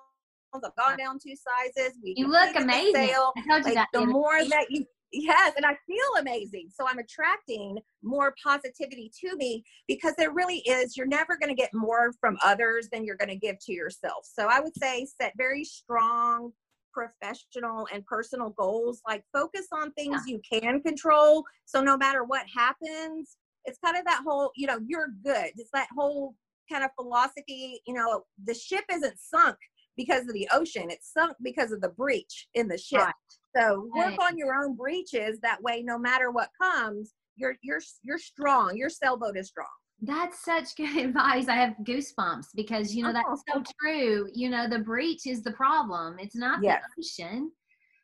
I've 0.55 0.63
gone 0.77 0.97
down 0.97 1.19
two 1.19 1.35
sizes. 1.37 1.99
We 2.03 2.15
you 2.17 2.29
look 2.29 2.57
amazing. 2.57 3.09
Sale. 3.09 3.33
I 3.37 3.41
told 3.49 3.65
you 3.65 3.65
like, 3.65 3.75
that 3.75 3.89
the 3.93 4.07
more 4.07 4.43
that 4.45 4.67
you 4.71 4.87
Yes, 5.19 5.55
and 5.57 5.65
I 5.65 5.77
feel 5.87 6.21
amazing. 6.21 6.69
So 6.75 6.87
I'm 6.87 6.99
attracting 6.99 7.79
more 8.03 8.35
positivity 8.43 9.11
to 9.25 9.35
me 9.37 9.65
because 9.89 10.15
there 10.19 10.33
really 10.33 10.59
is, 10.59 10.97
you're 10.97 11.07
never 11.07 11.39
going 11.39 11.49
to 11.49 11.55
get 11.55 11.73
more 11.73 12.13
from 12.21 12.37
others 12.45 12.89
than 12.93 13.05
you're 13.05 13.17
going 13.17 13.31
to 13.31 13.37
give 13.37 13.57
to 13.61 13.73
yourself. 13.73 14.27
So 14.31 14.49
I 14.51 14.61
would 14.61 14.77
say 14.77 15.07
set 15.21 15.33
very 15.39 15.65
strong 15.65 16.53
professional 16.93 17.87
and 17.93 18.05
personal 18.05 18.51
goals. 18.51 19.01
Like 19.09 19.23
focus 19.33 19.67
on 19.73 19.93
things 19.93 20.23
yeah. 20.27 20.35
you 20.35 20.61
can 20.61 20.83
control. 20.83 21.45
So 21.65 21.81
no 21.81 21.97
matter 21.97 22.25
what 22.25 22.45
happens, 22.55 23.37
it's 23.65 23.79
kind 23.85 23.97
of 23.97 24.05
that 24.05 24.23
whole, 24.27 24.51
you 24.55 24.67
know, 24.67 24.79
you're 24.87 25.09
good. 25.25 25.51
It's 25.57 25.71
that 25.73 25.89
whole 25.97 26.35
kind 26.71 26.85
of 26.85 26.91
philosophy, 26.95 27.81
you 27.87 27.95
know, 27.95 28.25
the 28.45 28.55
ship 28.55 28.85
isn't 28.93 29.19
sunk 29.19 29.57
because 29.97 30.23
of 30.23 30.35
the 30.35 30.49
ocean. 30.53 30.91
It's 30.91 31.13
sunk 31.13 31.37
because 31.43 31.73
of 31.73 31.81
the 31.81 31.89
breach 31.91 32.49
in 32.55 32.69
the 32.69 32.79
ship. 32.79 33.01
Right. 33.01 33.15
So 33.57 33.89
work 33.95 34.07
right. 34.07 34.19
on 34.21 34.37
your 34.37 34.55
own 34.55 34.77
breaches. 34.77 35.39
That 35.41 35.63
way, 35.63 35.83
no 35.83 35.99
matter 35.99 36.31
what 36.31 36.51
comes, 36.61 37.15
you're 37.37 37.57
you're 37.63 37.81
you're 38.03 38.19
strong. 38.19 38.77
Your 38.77 38.89
sailboat 38.89 39.37
is 39.37 39.49
strong. 39.49 39.67
That's 40.03 40.45
such 40.45 40.77
good 40.77 40.97
advice. 41.07 41.49
I 41.49 41.57
have 41.57 41.75
goosebumps 41.85 42.49
because 42.55 42.95
you 42.95 43.03
know 43.03 43.13
that's 43.13 43.43
oh. 43.51 43.63
so 43.63 43.73
true. 43.81 44.29
You 44.35 44.51
know, 44.51 44.69
the 44.69 44.81
breach 44.81 45.27
is 45.27 45.43
the 45.43 45.53
problem. 45.53 46.17
It's 46.19 46.37
not 46.37 46.63
yes. 46.63 46.83
the 46.97 47.03
ocean. 47.03 47.51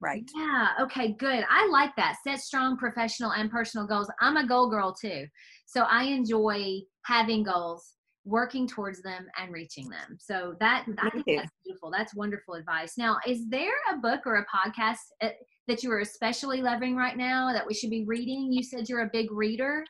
Right. 0.01 0.29
Yeah. 0.35 0.69
Okay, 0.81 1.13
good. 1.13 1.45
I 1.49 1.69
like 1.69 1.95
that. 1.97 2.17
Set 2.25 2.41
strong 2.41 2.77
professional 2.77 3.33
and 3.33 3.49
personal 3.49 3.87
goals. 3.87 4.11
I'm 4.21 4.37
a 4.37 4.47
goal 4.47 4.69
girl 4.69 4.93
too. 4.93 5.27
So 5.67 5.83
I 5.83 6.05
enjoy 6.05 6.81
having 7.05 7.45
goals 7.45 7.95
working 8.25 8.69
towards 8.69 9.03
them 9.03 9.27
and 9.41 9.53
reaching 9.53 9.89
them. 9.89 10.17
So 10.19 10.55
that 10.61 10.87
I 10.99 11.11
think 11.11 11.25
that's 11.27 11.51
beautiful. 11.65 11.91
That's 11.91 12.15
wonderful 12.15 12.55
advice. 12.55 12.97
Now, 12.97 13.19
is 13.27 13.49
there 13.49 13.75
a 13.93 13.97
book 13.97 14.21
or 14.27 14.37
a 14.37 14.47
podcast 14.47 14.99
uh, 15.21 15.31
that 15.69 15.83
you 15.83 15.91
are 15.91 16.01
especially 16.01 16.63
loving 16.63 16.97
right 16.97 17.17
now 17.17 17.53
that 17.53 17.67
we 17.67 17.75
should 17.75 17.91
be 17.91 18.05
reading? 18.05 18.53
You 18.53 18.63
said 18.63 18.89
you're 18.89 19.03
a 19.03 19.11
big 19.13 19.33
reader. 19.33 19.85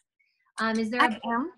Um, 0.60 0.78
is 0.78 0.90
there? 0.90 1.02
I 1.02 1.06
a- 1.06 1.28
am. 1.28 1.50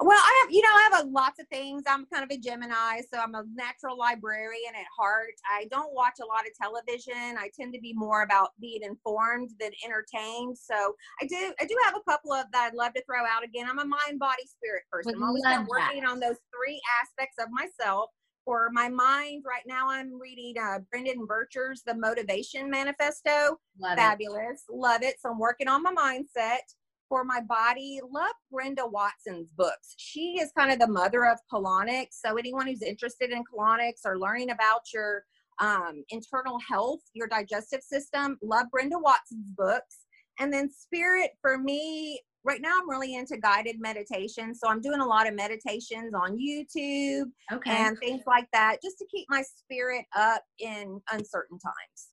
Well, 0.00 0.18
I 0.18 0.42
have, 0.42 0.52
you 0.52 0.62
know, 0.62 0.68
I 0.70 0.88
have 0.92 1.04
a, 1.04 1.08
lots 1.08 1.38
of 1.40 1.46
things. 1.48 1.82
I'm 1.86 2.06
kind 2.06 2.24
of 2.24 2.30
a 2.36 2.40
Gemini, 2.40 3.00
so 3.12 3.20
I'm 3.20 3.34
a 3.34 3.44
natural 3.54 3.96
librarian 3.96 4.74
at 4.74 4.86
heart. 4.96 5.34
I 5.48 5.66
don't 5.70 5.94
watch 5.94 6.14
a 6.22 6.26
lot 6.26 6.46
of 6.46 6.52
television. 6.60 7.36
I 7.38 7.50
tend 7.58 7.72
to 7.74 7.80
be 7.80 7.92
more 7.92 8.22
about 8.22 8.50
being 8.60 8.82
informed 8.82 9.50
than 9.60 9.70
entertained. 9.84 10.58
So 10.58 10.94
I 11.20 11.26
do, 11.26 11.54
I 11.60 11.64
do 11.64 11.76
have 11.84 11.96
a 11.96 12.10
couple 12.10 12.32
of 12.32 12.46
that 12.52 12.70
I'd 12.72 12.74
love 12.74 12.94
to 12.94 13.02
throw 13.04 13.24
out 13.24 13.44
again. 13.44 13.66
I'm 13.68 13.78
a 13.78 13.84
mind, 13.84 14.18
body, 14.18 14.44
spirit 14.46 14.82
person. 14.90 15.14
I'm 15.14 15.22
always 15.22 15.44
working 15.68 16.04
on 16.04 16.20
those 16.20 16.36
three 16.54 16.80
aspects 17.02 17.36
of 17.40 17.48
myself. 17.50 18.10
For 18.44 18.68
my 18.72 18.90
mind, 18.90 19.44
right 19.46 19.62
now 19.66 19.88
I'm 19.88 20.20
reading 20.20 20.56
uh, 20.62 20.80
Brendon 20.90 21.24
Burchard's 21.24 21.82
The 21.82 21.94
Motivation 21.94 22.68
Manifesto. 22.68 23.58
Love 23.78 23.96
Fabulous. 23.96 24.64
It. 24.68 24.76
Love 24.76 25.02
it. 25.02 25.14
So 25.18 25.30
I'm 25.30 25.38
working 25.38 25.66
on 25.66 25.82
my 25.82 25.94
mindset 25.94 26.58
for 27.14 27.22
my 27.22 27.40
body, 27.42 28.00
love 28.10 28.34
Brenda 28.50 28.84
Watson's 28.84 29.46
books. 29.56 29.94
She 29.98 30.36
is 30.40 30.50
kind 30.58 30.72
of 30.72 30.80
the 30.80 30.88
mother 30.88 31.26
of 31.26 31.38
colonics. 31.52 32.18
So 32.24 32.36
anyone 32.36 32.66
who's 32.66 32.82
interested 32.82 33.30
in 33.30 33.44
colonics 33.44 34.00
or 34.04 34.18
learning 34.18 34.50
about 34.50 34.80
your 34.92 35.22
um, 35.60 36.02
internal 36.08 36.58
health, 36.68 37.02
your 37.12 37.28
digestive 37.28 37.82
system, 37.82 38.36
love 38.42 38.66
Brenda 38.72 38.98
Watson's 38.98 39.48
books. 39.56 39.98
And 40.40 40.52
then 40.52 40.68
spirit 40.68 41.30
for 41.40 41.56
me, 41.56 42.20
right 42.42 42.60
now 42.60 42.80
I'm 42.80 42.90
really 42.90 43.14
into 43.14 43.36
guided 43.36 43.76
meditation. 43.78 44.52
So 44.52 44.68
I'm 44.68 44.80
doing 44.80 44.98
a 44.98 45.06
lot 45.06 45.28
of 45.28 45.36
meditations 45.36 46.14
on 46.14 46.36
YouTube 46.36 47.26
okay. 47.52 47.70
and 47.70 47.96
things 48.00 48.22
like 48.26 48.48
that 48.52 48.78
just 48.82 48.98
to 48.98 49.06
keep 49.08 49.26
my 49.30 49.42
spirit 49.42 50.04
up 50.16 50.42
in 50.58 51.00
uncertain 51.12 51.60
times. 51.60 52.08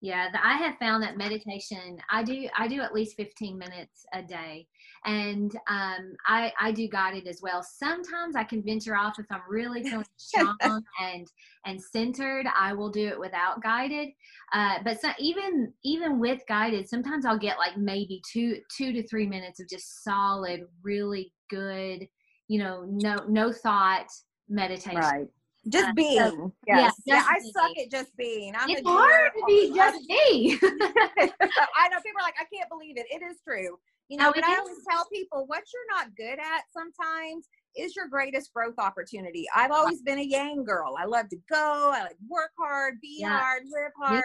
Yeah, 0.00 0.28
I 0.40 0.56
have 0.58 0.78
found 0.78 1.02
that 1.02 1.16
meditation. 1.16 1.98
I 2.08 2.22
do. 2.22 2.48
I 2.56 2.68
do 2.68 2.80
at 2.80 2.94
least 2.94 3.16
fifteen 3.16 3.58
minutes 3.58 4.06
a 4.12 4.22
day, 4.22 4.68
and 5.04 5.52
um, 5.68 6.14
I 6.24 6.52
I 6.60 6.70
do 6.70 6.86
guided 6.86 7.26
as 7.26 7.40
well. 7.42 7.64
Sometimes 7.64 8.36
I 8.36 8.44
can 8.44 8.62
venture 8.62 8.94
off 8.94 9.18
if 9.18 9.26
I'm 9.28 9.40
really 9.48 9.82
feeling 9.82 10.06
strong 10.16 10.84
and 11.00 11.26
and 11.66 11.82
centered. 11.82 12.46
I 12.54 12.74
will 12.74 12.90
do 12.90 13.08
it 13.08 13.18
without 13.18 13.60
guided. 13.60 14.10
Uh, 14.52 14.76
but 14.84 15.00
so, 15.00 15.08
even 15.18 15.72
even 15.82 16.20
with 16.20 16.42
guided, 16.46 16.88
sometimes 16.88 17.26
I'll 17.26 17.36
get 17.36 17.58
like 17.58 17.76
maybe 17.76 18.22
two 18.32 18.60
two 18.76 18.92
to 18.92 19.06
three 19.08 19.26
minutes 19.26 19.58
of 19.58 19.68
just 19.68 20.04
solid, 20.04 20.60
really 20.84 21.32
good. 21.50 22.06
You 22.46 22.60
know, 22.60 22.84
no 22.88 23.16
no 23.28 23.52
thought 23.52 24.06
meditation. 24.48 25.00
Right 25.00 25.28
just 25.68 25.88
uh, 25.88 25.92
being. 25.94 26.18
So, 26.18 26.52
yes. 26.66 26.94
Yeah, 27.04 27.16
yeah, 27.16 27.24
I 27.28 27.40
suck 27.40 27.78
at 27.78 27.90
just 27.90 28.16
being. 28.16 28.54
I'm 28.56 28.70
it's 28.70 28.82
hard 28.86 29.32
to 29.36 29.44
be 29.46 29.72
just 29.74 30.00
me. 30.08 30.58
I 30.62 31.88
know 31.88 32.00
people 32.02 32.20
are 32.20 32.24
like, 32.24 32.36
I 32.40 32.46
can't 32.52 32.68
believe 32.70 32.96
it. 32.96 33.06
It 33.10 33.22
is 33.22 33.38
true. 33.46 33.78
You 34.08 34.16
know, 34.16 34.32
but 34.34 34.42
I 34.42 34.56
always 34.56 34.78
tell 34.90 35.06
people 35.12 35.44
what 35.46 35.64
you're 35.72 35.96
not 35.98 36.16
good 36.16 36.38
at 36.38 36.62
sometimes 36.72 37.46
is 37.76 37.94
your 37.94 38.08
greatest 38.08 38.52
growth 38.54 38.78
opportunity. 38.78 39.44
I've 39.54 39.70
always 39.70 40.00
been 40.00 40.18
a 40.18 40.22
yang 40.22 40.64
girl. 40.64 40.94
I 40.98 41.04
love 41.04 41.28
to 41.28 41.36
go. 41.50 41.92
I 41.94 42.04
like 42.04 42.16
work 42.26 42.52
hard, 42.58 43.00
be 43.02 43.18
yeah. 43.20 43.38
hard, 43.38 43.64
live 43.70 43.92
hard 44.00 44.24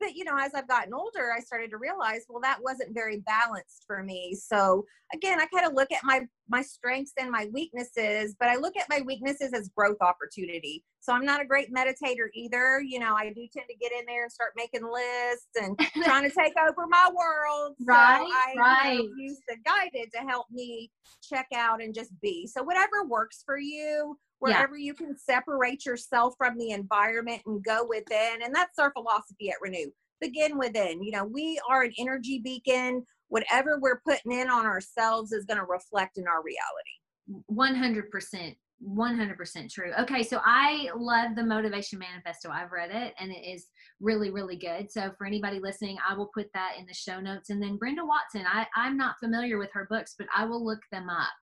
but 0.00 0.14
you 0.14 0.24
know 0.24 0.36
as 0.38 0.52
i've 0.54 0.68
gotten 0.68 0.92
older 0.94 1.32
i 1.36 1.40
started 1.40 1.70
to 1.70 1.78
realize 1.78 2.22
well 2.28 2.40
that 2.40 2.58
wasn't 2.62 2.94
very 2.94 3.20
balanced 3.20 3.84
for 3.86 4.02
me. 4.02 4.34
So 4.34 4.84
again 5.14 5.40
i 5.40 5.46
kind 5.46 5.66
of 5.66 5.74
look 5.74 5.92
at 5.92 6.04
my 6.04 6.26
my 6.48 6.62
strengths 6.62 7.12
and 7.18 7.30
my 7.30 7.48
weaknesses 7.52 8.34
but 8.38 8.48
i 8.48 8.56
look 8.56 8.76
at 8.76 8.88
my 8.88 9.02
weaknesses 9.02 9.52
as 9.52 9.70
growth 9.76 9.98
opportunity. 10.00 10.84
So 11.00 11.12
i'm 11.12 11.24
not 11.24 11.40
a 11.40 11.44
great 11.44 11.72
meditator 11.72 12.28
either. 12.34 12.80
You 12.80 12.98
know 12.98 13.14
i 13.14 13.32
do 13.32 13.46
tend 13.52 13.66
to 13.68 13.76
get 13.80 13.92
in 13.92 14.06
there 14.06 14.24
and 14.24 14.32
start 14.32 14.52
making 14.56 14.82
lists 14.82 15.48
and 15.60 15.78
trying 16.04 16.28
to 16.28 16.34
take 16.34 16.54
over 16.58 16.86
my 16.88 17.10
world. 17.14 17.76
Right 17.84 18.18
so 18.18 18.60
i 18.60 18.60
right. 18.60 19.08
Use 19.16 19.40
the 19.48 19.56
guided 19.64 20.12
to 20.14 20.20
help 20.20 20.46
me 20.50 20.90
check 21.22 21.46
out 21.54 21.82
and 21.82 21.94
just 21.94 22.10
be. 22.20 22.46
So 22.46 22.62
whatever 22.62 23.04
works 23.08 23.42
for 23.44 23.58
you 23.58 24.16
wherever 24.38 24.76
yeah. 24.76 24.86
you 24.86 24.94
can 24.94 25.16
separate 25.18 25.84
yourself 25.84 26.34
from 26.38 26.58
the 26.58 26.70
environment 26.70 27.42
and 27.46 27.64
go 27.64 27.86
within. 27.88 28.42
And 28.42 28.54
that's 28.54 28.78
our 28.78 28.92
philosophy 28.92 29.50
at 29.50 29.56
Renew. 29.60 29.90
Begin 30.20 30.58
within. 30.58 31.02
You 31.02 31.12
know, 31.12 31.24
we 31.24 31.60
are 31.68 31.82
an 31.82 31.92
energy 31.98 32.40
beacon. 32.42 33.04
Whatever 33.28 33.78
we're 33.80 34.00
putting 34.06 34.32
in 34.32 34.48
on 34.48 34.66
ourselves 34.66 35.32
is 35.32 35.44
going 35.44 35.58
to 35.58 35.66
reflect 35.66 36.18
in 36.18 36.26
our 36.26 36.42
reality. 36.42 37.42
100%. 37.52 38.56
100% 38.84 39.72
true. 39.72 39.92
Okay, 39.98 40.22
so 40.22 40.40
I 40.44 40.90
love 40.94 41.34
the 41.34 41.42
Motivation 41.42 41.98
Manifesto. 41.98 42.50
I've 42.50 42.72
read 42.72 42.90
it 42.90 43.14
and 43.18 43.32
it 43.32 43.42
is 43.46 43.68
really, 44.00 44.30
really 44.30 44.56
good. 44.56 44.92
So 44.92 45.12
for 45.16 45.26
anybody 45.26 45.60
listening, 45.60 45.96
I 46.06 46.14
will 46.14 46.30
put 46.34 46.48
that 46.52 46.72
in 46.78 46.84
the 46.86 46.92
show 46.92 47.18
notes. 47.18 47.48
And 47.48 47.62
then 47.62 47.78
Brenda 47.78 48.04
Watson, 48.04 48.44
I, 48.46 48.66
I'm 48.76 48.98
not 48.98 49.16
familiar 49.18 49.56
with 49.58 49.70
her 49.72 49.86
books, 49.88 50.14
but 50.18 50.28
I 50.34 50.44
will 50.44 50.64
look 50.64 50.80
them 50.92 51.08
up 51.08 51.32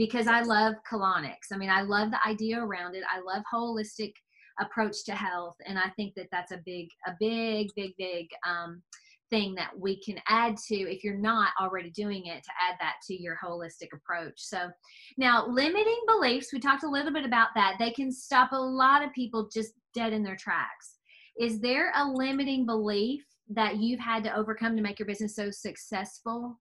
because 0.00 0.26
I 0.26 0.40
love 0.40 0.76
colonics. 0.90 1.52
I 1.52 1.58
mean, 1.58 1.68
I 1.68 1.82
love 1.82 2.10
the 2.10 2.26
idea 2.26 2.58
around 2.58 2.94
it. 2.94 3.02
I 3.14 3.20
love 3.20 3.44
holistic 3.52 4.14
approach 4.58 5.04
to 5.04 5.14
health, 5.14 5.56
and 5.66 5.78
I 5.78 5.90
think 5.94 6.14
that 6.14 6.28
that's 6.32 6.52
a 6.52 6.60
big, 6.64 6.88
a 7.06 7.12
big, 7.20 7.68
big, 7.76 7.90
big 7.98 8.28
um, 8.48 8.82
thing 9.28 9.54
that 9.56 9.78
we 9.78 10.02
can 10.02 10.16
add 10.26 10.56
to 10.68 10.74
if 10.74 11.04
you're 11.04 11.18
not 11.18 11.50
already 11.60 11.90
doing 11.90 12.24
it 12.24 12.42
to 12.44 12.50
add 12.66 12.76
that 12.80 12.94
to 13.08 13.22
your 13.22 13.36
holistic 13.44 13.88
approach. 13.92 14.36
So, 14.36 14.70
now 15.18 15.46
limiting 15.46 16.00
beliefs, 16.08 16.50
we 16.50 16.60
talked 16.60 16.84
a 16.84 16.90
little 16.90 17.12
bit 17.12 17.26
about 17.26 17.48
that. 17.54 17.76
They 17.78 17.90
can 17.90 18.10
stop 18.10 18.52
a 18.52 18.56
lot 18.56 19.04
of 19.04 19.12
people 19.12 19.50
just 19.52 19.74
dead 19.92 20.14
in 20.14 20.22
their 20.22 20.36
tracks. 20.36 20.96
Is 21.38 21.60
there 21.60 21.92
a 21.94 22.08
limiting 22.08 22.64
belief 22.64 23.22
that 23.50 23.76
you've 23.76 24.00
had 24.00 24.24
to 24.24 24.34
overcome 24.34 24.76
to 24.76 24.82
make 24.82 24.98
your 24.98 25.06
business 25.06 25.36
so 25.36 25.50
successful? 25.50 26.58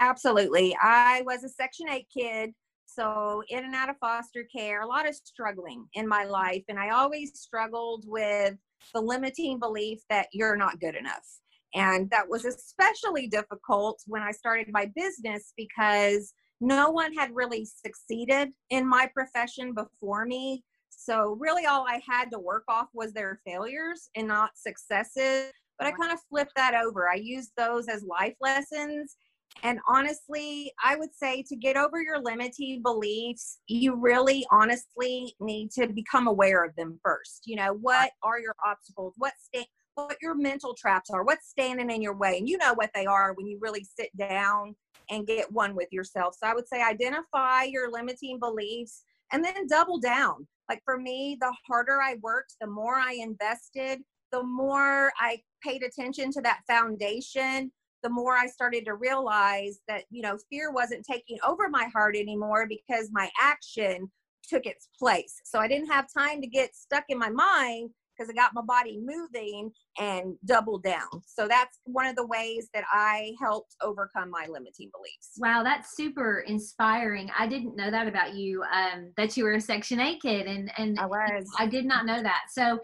Absolutely. 0.00 0.74
I 0.82 1.22
was 1.26 1.44
a 1.44 1.48
Section 1.48 1.88
8 1.90 2.06
kid, 2.16 2.50
so 2.86 3.42
in 3.50 3.64
and 3.64 3.74
out 3.74 3.90
of 3.90 3.96
foster 3.98 4.44
care, 4.44 4.80
a 4.80 4.86
lot 4.86 5.06
of 5.06 5.14
struggling 5.14 5.86
in 5.92 6.08
my 6.08 6.24
life. 6.24 6.64
And 6.68 6.78
I 6.78 6.90
always 6.90 7.38
struggled 7.38 8.04
with 8.06 8.54
the 8.94 9.00
limiting 9.00 9.58
belief 9.58 10.00
that 10.08 10.28
you're 10.32 10.56
not 10.56 10.80
good 10.80 10.96
enough. 10.96 11.26
And 11.74 12.08
that 12.10 12.28
was 12.28 12.46
especially 12.46 13.28
difficult 13.28 14.02
when 14.06 14.22
I 14.22 14.32
started 14.32 14.68
my 14.72 14.90
business 14.96 15.52
because 15.56 16.32
no 16.62 16.90
one 16.90 17.12
had 17.12 17.34
really 17.34 17.66
succeeded 17.66 18.48
in 18.70 18.88
my 18.88 19.08
profession 19.14 19.74
before 19.74 20.24
me. 20.24 20.64
So, 20.88 21.36
really, 21.38 21.66
all 21.66 21.86
I 21.86 22.00
had 22.08 22.30
to 22.32 22.38
work 22.38 22.64
off 22.68 22.88
was 22.92 23.12
their 23.12 23.40
failures 23.46 24.08
and 24.16 24.26
not 24.26 24.50
successes. 24.56 25.52
But 25.78 25.86
I 25.86 25.92
kind 25.92 26.12
of 26.12 26.18
flipped 26.28 26.52
that 26.56 26.74
over. 26.74 27.08
I 27.08 27.14
used 27.14 27.52
those 27.56 27.88
as 27.88 28.02
life 28.02 28.34
lessons 28.40 29.16
And 29.62 29.78
honestly, 29.88 30.72
I 30.82 30.96
would 30.96 31.14
say 31.14 31.42
to 31.48 31.56
get 31.56 31.76
over 31.76 32.00
your 32.00 32.20
limiting 32.20 32.82
beliefs, 32.82 33.58
you 33.66 33.94
really 33.94 34.46
honestly 34.50 35.34
need 35.40 35.70
to 35.72 35.86
become 35.88 36.26
aware 36.26 36.64
of 36.64 36.74
them 36.76 36.98
first. 37.04 37.42
You 37.44 37.56
know, 37.56 37.74
what 37.74 38.12
are 38.22 38.40
your 38.40 38.54
obstacles? 38.64 39.14
What 39.18 39.34
sta- 39.38 39.68
what 39.94 40.16
your 40.22 40.34
mental 40.34 40.74
traps 40.74 41.10
are? 41.10 41.24
What's 41.24 41.48
standing 41.48 41.90
in 41.90 42.00
your 42.00 42.16
way? 42.16 42.38
And 42.38 42.48
you 42.48 42.56
know 42.56 42.74
what 42.74 42.90
they 42.94 43.06
are 43.06 43.34
when 43.34 43.46
you 43.46 43.58
really 43.60 43.84
sit 43.98 44.16
down 44.16 44.74
and 45.10 45.26
get 45.26 45.50
one 45.52 45.74
with 45.74 45.88
yourself. 45.90 46.36
So 46.40 46.48
I 46.48 46.54
would 46.54 46.68
say 46.68 46.82
identify 46.82 47.64
your 47.64 47.90
limiting 47.90 48.38
beliefs 48.38 49.02
and 49.32 49.44
then 49.44 49.66
double 49.68 49.98
down. 49.98 50.46
Like 50.68 50.80
for 50.84 50.98
me, 50.98 51.36
the 51.40 51.52
harder 51.68 52.00
I 52.00 52.16
worked, 52.22 52.54
the 52.60 52.66
more 52.66 52.94
I 52.94 53.14
invested, 53.20 54.00
the 54.30 54.42
more 54.42 55.12
I 55.18 55.42
paid 55.62 55.82
attention 55.82 56.30
to 56.32 56.40
that 56.42 56.60
foundation, 56.66 57.72
the 58.02 58.10
more 58.10 58.36
I 58.36 58.46
started 58.46 58.84
to 58.86 58.94
realize 58.94 59.80
that, 59.88 60.04
you 60.10 60.22
know, 60.22 60.38
fear 60.48 60.72
wasn't 60.72 61.04
taking 61.04 61.38
over 61.46 61.68
my 61.68 61.88
heart 61.92 62.16
anymore 62.16 62.66
because 62.68 63.08
my 63.12 63.30
action 63.40 64.10
took 64.48 64.66
its 64.66 64.88
place. 64.98 65.40
So 65.44 65.58
I 65.58 65.68
didn't 65.68 65.90
have 65.90 66.06
time 66.12 66.40
to 66.40 66.46
get 66.46 66.74
stuck 66.74 67.04
in 67.08 67.18
my 67.18 67.30
mind 67.30 67.90
because 68.20 68.30
I 68.30 68.34
got 68.34 68.54
my 68.54 68.62
body 68.62 69.00
moving 69.02 69.70
and 69.98 70.34
double 70.44 70.78
down. 70.78 71.08
So 71.26 71.48
that's 71.48 71.78
one 71.84 72.06
of 72.06 72.16
the 72.16 72.26
ways 72.26 72.68
that 72.74 72.84
I 72.92 73.32
helped 73.40 73.76
overcome 73.80 74.30
my 74.30 74.46
limiting 74.48 74.90
beliefs. 74.94 75.32
Wow, 75.38 75.62
that's 75.62 75.96
super 75.96 76.44
inspiring. 76.46 77.30
I 77.38 77.46
didn't 77.46 77.76
know 77.76 77.90
that 77.90 78.08
about 78.08 78.34
you, 78.34 78.62
um, 78.62 79.12
that 79.16 79.36
you 79.36 79.44
were 79.44 79.54
a 79.54 79.60
Section 79.60 80.00
8 80.00 80.20
kid, 80.20 80.46
and 80.46 80.70
and 80.76 80.98
I 80.98 81.06
was. 81.06 81.46
I 81.58 81.66
did 81.66 81.86
not 81.86 82.04
know 82.04 82.22
that. 82.22 82.42
So 82.52 82.78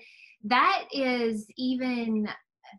that 0.44 0.84
is 0.92 1.46
even. 1.56 2.28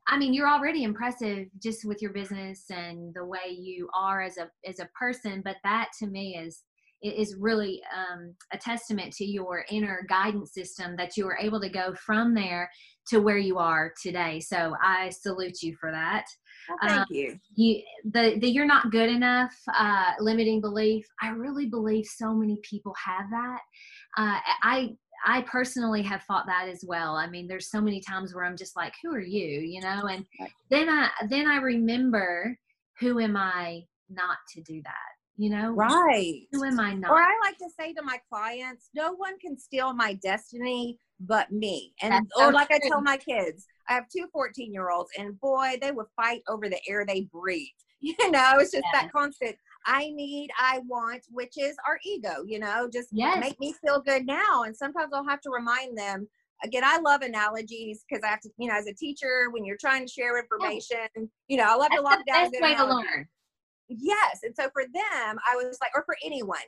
I 0.07 0.17
mean, 0.17 0.33
you're 0.33 0.49
already 0.49 0.83
impressive 0.83 1.47
just 1.61 1.85
with 1.85 2.01
your 2.01 2.11
business 2.13 2.65
and 2.69 3.13
the 3.13 3.25
way 3.25 3.49
you 3.49 3.89
are 3.95 4.21
as 4.21 4.37
a 4.37 4.49
as 4.67 4.79
a 4.79 4.89
person. 4.99 5.41
But 5.43 5.57
that 5.63 5.89
to 5.99 6.07
me 6.07 6.37
is 6.37 6.63
is 7.03 7.35
really 7.37 7.81
um, 7.95 8.33
a 8.51 8.57
testament 8.57 9.13
to 9.13 9.25
your 9.25 9.65
inner 9.69 10.05
guidance 10.09 10.53
system 10.53 10.95
that 10.97 11.15
you 11.15 11.25
were 11.25 11.37
able 11.39 11.61
to 11.61 11.69
go 11.69 11.93
from 11.93 12.33
there 12.33 12.69
to 13.07 13.19
where 13.19 13.37
you 13.37 13.57
are 13.57 13.93
today. 14.01 14.39
So 14.39 14.75
I 14.81 15.09
salute 15.09 15.61
you 15.61 15.75
for 15.79 15.91
that. 15.91 16.25
Well, 16.67 16.77
thank 16.81 17.01
um, 17.01 17.07
you. 17.09 17.39
You 17.55 17.81
the 18.03 18.37
the 18.39 18.49
you're 18.49 18.65
not 18.65 18.91
good 18.91 19.09
enough 19.09 19.53
uh, 19.77 20.13
limiting 20.19 20.59
belief. 20.59 21.05
I 21.21 21.29
really 21.29 21.67
believe 21.67 22.05
so 22.05 22.33
many 22.33 22.59
people 22.69 22.93
have 23.03 23.29
that. 23.29 23.59
Uh, 24.17 24.39
I 24.63 24.95
I 25.25 25.41
personally 25.41 26.01
have 26.03 26.23
fought 26.23 26.45
that 26.47 26.67
as 26.69 26.83
well. 26.85 27.15
I 27.15 27.27
mean, 27.27 27.47
there's 27.47 27.69
so 27.69 27.81
many 27.81 28.01
times 28.01 28.33
where 28.33 28.45
I'm 28.45 28.57
just 28.57 28.75
like, 28.75 28.93
"Who 29.03 29.13
are 29.13 29.19
you?" 29.19 29.59
You 29.61 29.81
know, 29.81 30.07
and 30.07 30.25
then 30.69 30.89
I 30.89 31.09
then 31.29 31.47
I 31.47 31.57
remember, 31.57 32.57
"Who 32.99 33.19
am 33.19 33.35
I 33.35 33.83
not 34.09 34.37
to 34.55 34.61
do 34.61 34.81
that?" 34.83 35.17
you 35.37 35.49
know 35.49 35.71
right 35.71 36.41
who 36.51 36.63
am 36.63 36.79
i 36.79 36.93
not 36.93 37.11
or 37.11 37.17
i 37.17 37.33
like 37.43 37.57
to 37.57 37.69
say 37.79 37.93
to 37.93 38.01
my 38.01 38.19
clients 38.29 38.89
no 38.93 39.13
one 39.13 39.37
can 39.39 39.57
steal 39.57 39.93
my 39.93 40.13
destiny 40.15 40.97
but 41.21 41.51
me 41.51 41.93
and 42.01 42.13
That's 42.13 42.41
or 42.41 42.51
like 42.51 42.69
true. 42.69 42.79
i 42.83 42.89
tell 42.89 43.01
my 43.01 43.17
kids 43.17 43.67
i 43.87 43.93
have 43.93 44.05
two 44.09 44.27
14 44.33 44.73
year 44.73 44.89
olds 44.89 45.11
and 45.17 45.39
boy 45.39 45.77
they 45.79 45.91
would 45.91 46.07
fight 46.15 46.41
over 46.47 46.67
the 46.67 46.79
air 46.87 47.05
they 47.05 47.21
breathe 47.31 47.67
you 47.99 48.15
know 48.31 48.53
it's 48.59 48.71
just 48.71 48.83
that 48.93 49.11
constant 49.11 49.55
i 49.87 50.11
need 50.11 50.49
i 50.59 50.79
want 50.87 51.23
which 51.31 51.57
is 51.57 51.75
our 51.87 51.99
ego 52.05 52.43
you 52.45 52.59
know 52.59 52.87
just 52.91 53.09
yes. 53.11 53.39
make 53.39 53.59
me 53.59 53.73
feel 53.83 54.01
good 54.01 54.25
now. 54.25 54.63
And 54.63 54.75
sometimes 54.75 55.11
i'll 55.13 55.27
have 55.27 55.41
to 55.41 55.49
remind 55.49 55.97
them 55.97 56.27
again 56.63 56.83
i 56.85 56.99
love 56.99 57.21
analogies 57.21 58.03
because 58.07 58.23
i 58.23 58.27
have 58.27 58.41
to 58.41 58.49
you 58.57 58.67
know 58.67 58.75
as 58.75 58.87
a 58.87 58.93
teacher 58.93 59.47
when 59.51 59.65
you're 59.65 59.77
trying 59.79 60.05
to 60.05 60.11
share 60.11 60.39
information 60.39 61.07
you 61.47 61.57
know 61.57 61.63
i 61.63 61.75
love 61.75 61.89
That's 61.89 61.95
to 61.95 62.01
lock 62.01 62.19
down 62.27 62.51
best 62.51 62.61
way 62.61 62.75
to 62.75 62.85
learn. 62.85 63.27
Yes. 63.89 64.39
And 64.43 64.53
so 64.55 64.69
for 64.73 64.83
them 64.83 65.37
i 65.49 65.55
was 65.55 65.77
like 65.81 65.91
or 65.95 66.03
for 66.05 66.17
anyone 66.23 66.59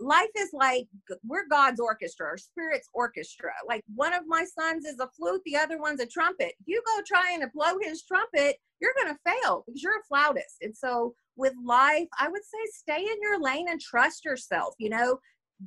life 0.00 0.30
is 0.36 0.50
like 0.52 0.86
we're 1.24 1.46
god's 1.48 1.78
orchestra 1.78 2.26
or 2.26 2.36
spirit's 2.36 2.88
orchestra. 2.92 3.52
Like 3.68 3.84
one 3.94 4.12
of 4.12 4.22
my 4.26 4.44
sons 4.44 4.84
is 4.84 4.98
a 4.98 5.08
flute 5.16 5.40
the 5.44 5.56
other 5.56 5.78
one's 5.78 6.00
a 6.00 6.06
trumpet. 6.06 6.54
You 6.66 6.82
go 6.84 7.02
trying 7.06 7.40
to 7.42 7.50
blow 7.54 7.78
his 7.80 8.02
trumpet 8.02 8.56
you're 8.84 8.94
going 9.02 9.14
to 9.14 9.30
fail 9.30 9.64
because 9.66 9.82
you're 9.82 9.98
a 9.98 10.04
flautist. 10.08 10.56
And 10.60 10.76
so 10.76 11.14
with 11.36 11.52
life 11.64 12.08
i 12.18 12.28
would 12.28 12.42
say 12.42 12.58
stay 12.72 13.00
in 13.00 13.16
your 13.20 13.40
lane 13.40 13.66
and 13.68 13.80
trust 13.80 14.24
yourself 14.24 14.74
you 14.78 14.88
know? 14.88 15.18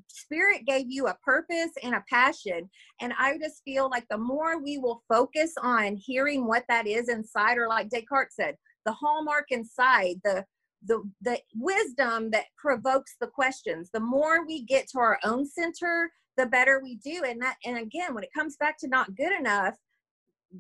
Spirit 0.10 0.66
gave 0.68 0.88
you 0.90 1.08
a 1.08 1.18
purpose 1.24 1.72
and 1.82 1.96
a 1.96 2.04
passion 2.10 2.70
and 3.02 3.14
i 3.18 3.38
just 3.38 3.62
feel 3.64 3.90
like 3.90 4.06
the 4.10 4.18
more 4.18 4.62
we 4.62 4.78
will 4.78 5.02
focus 5.08 5.54
on 5.64 5.96
hearing 5.96 6.46
what 6.46 6.66
that 6.68 6.86
is 6.86 7.10
inside 7.10 7.58
or 7.58 7.68
like 7.68 7.90
descartes 7.90 8.36
said 8.36 8.56
the 8.86 8.92
hallmark 8.92 9.46
inside 9.50 10.16
the 10.24 10.44
the 10.86 11.02
the 11.22 11.40
wisdom 11.56 12.30
that 12.32 12.46
provokes 12.58 13.16
the 13.22 13.28
questions 13.28 13.90
the 13.94 14.00
more 14.00 14.46
we 14.46 14.64
get 14.64 14.88
to 14.90 15.00
our 15.00 15.18
own 15.24 15.46
center 15.46 16.12
the 16.38 16.46
better 16.46 16.80
we 16.82 16.96
do. 16.96 17.24
And 17.28 17.42
that 17.42 17.58
and 17.66 17.78
again 17.78 18.14
when 18.14 18.24
it 18.24 18.30
comes 18.34 18.56
back 18.58 18.78
to 18.80 18.88
not 18.88 19.16
good 19.16 19.38
enough 19.38 19.76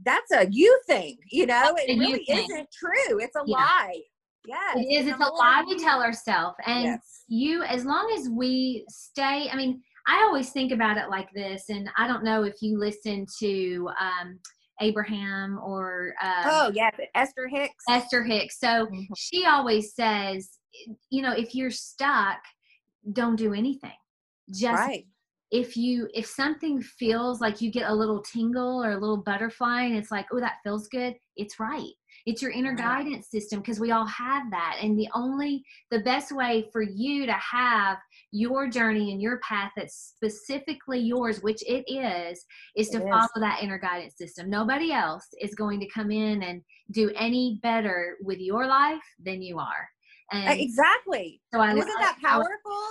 that's 0.03 0.31
a 0.33 0.47
you 0.51 0.79
thing 0.85 1.17
you 1.31 1.45
know? 1.45 1.73
That's 1.75 1.85
it 1.87 1.97
really 1.97 2.25
isn't 2.27 2.67
true. 2.71 3.19
It's 3.19 3.35
a 3.35 3.43
yeah. 3.45 3.55
lie 3.55 4.01
yes 4.47 4.75
it 4.77 4.91
is 4.91 5.07
it's 5.07 5.19
a 5.19 5.33
lie 5.33 5.63
we 5.67 5.77
tell 5.77 6.01
ourselves 6.01 6.55
and 6.65 6.83
yes. 6.83 7.23
you 7.27 7.63
as 7.63 7.85
long 7.85 8.11
as 8.17 8.29
we 8.29 8.85
stay 8.89 9.49
i 9.51 9.55
mean 9.55 9.81
i 10.07 10.23
always 10.23 10.49
think 10.51 10.71
about 10.71 10.97
it 10.97 11.09
like 11.09 11.27
this 11.35 11.65
and 11.69 11.89
i 11.97 12.07
don't 12.07 12.23
know 12.23 12.43
if 12.43 12.55
you 12.61 12.79
listen 12.79 13.25
to 13.39 13.89
um 13.99 14.39
Abraham 14.81 15.59
or 15.63 16.13
um, 16.21 16.43
oh 16.45 16.71
yeah, 16.73 16.89
Esther 17.15 17.47
Hicks. 17.47 17.83
Esther 17.89 18.23
Hicks. 18.23 18.59
So 18.59 18.67
mm-hmm. 18.67 19.13
she 19.15 19.45
always 19.45 19.93
says, 19.93 20.59
you 21.09 21.21
know, 21.21 21.31
if 21.31 21.55
you're 21.55 21.71
stuck, 21.71 22.37
don't 23.13 23.35
do 23.35 23.53
anything. 23.53 23.97
Just 24.53 24.79
right. 24.79 25.05
if 25.51 25.75
you 25.75 26.07
if 26.13 26.25
something 26.25 26.81
feels 26.81 27.41
like 27.41 27.61
you 27.61 27.71
get 27.71 27.89
a 27.89 27.93
little 27.93 28.21
tingle 28.21 28.83
or 28.83 28.91
a 28.91 28.99
little 28.99 29.17
butterfly, 29.17 29.83
and 29.83 29.95
it's 29.95 30.11
like, 30.11 30.27
oh, 30.31 30.39
that 30.39 30.57
feels 30.63 30.87
good. 30.87 31.15
It's 31.35 31.59
right. 31.59 31.93
It's 32.27 32.41
your 32.41 32.51
inner 32.51 32.75
mm-hmm. 32.75 32.85
guidance 32.85 33.31
system 33.31 33.61
because 33.61 33.79
we 33.79 33.91
all 33.91 34.05
have 34.05 34.51
that. 34.51 34.77
And 34.81 34.99
the 34.99 35.07
only, 35.15 35.63
the 35.91 35.99
best 35.99 36.31
way 36.31 36.67
for 36.73 36.81
you 36.81 37.25
to 37.25 37.33
have 37.33 37.97
your 38.31 38.67
journey 38.67 39.13
and 39.13 39.21
your 39.21 39.39
path 39.39 39.71
that's 39.77 40.13
specifically 40.13 40.99
yours, 40.99 41.41
which 41.41 41.63
it 41.65 41.85
is, 41.87 42.43
is 42.75 42.89
to 42.89 42.99
follow 42.99 43.39
that 43.39 43.63
inner 43.63 43.79
guidance 43.79 44.17
system. 44.17 44.49
Nobody 44.49 44.91
else 44.91 45.25
is 45.39 45.55
going 45.55 45.79
to 45.79 45.87
come 45.87 46.11
in 46.11 46.43
and 46.43 46.61
do 46.91 47.11
any 47.15 47.59
better 47.63 48.17
with 48.21 48.39
your 48.39 48.67
life 48.67 49.01
than 49.23 49.41
you 49.41 49.57
are. 49.57 49.87
Uh, 50.33 50.39
and 50.39 50.59
exactly. 50.59 51.39
So 51.53 51.61
I, 51.61 51.71
isn't 51.71 51.87
that 51.87 52.17
powerful? 52.21 52.49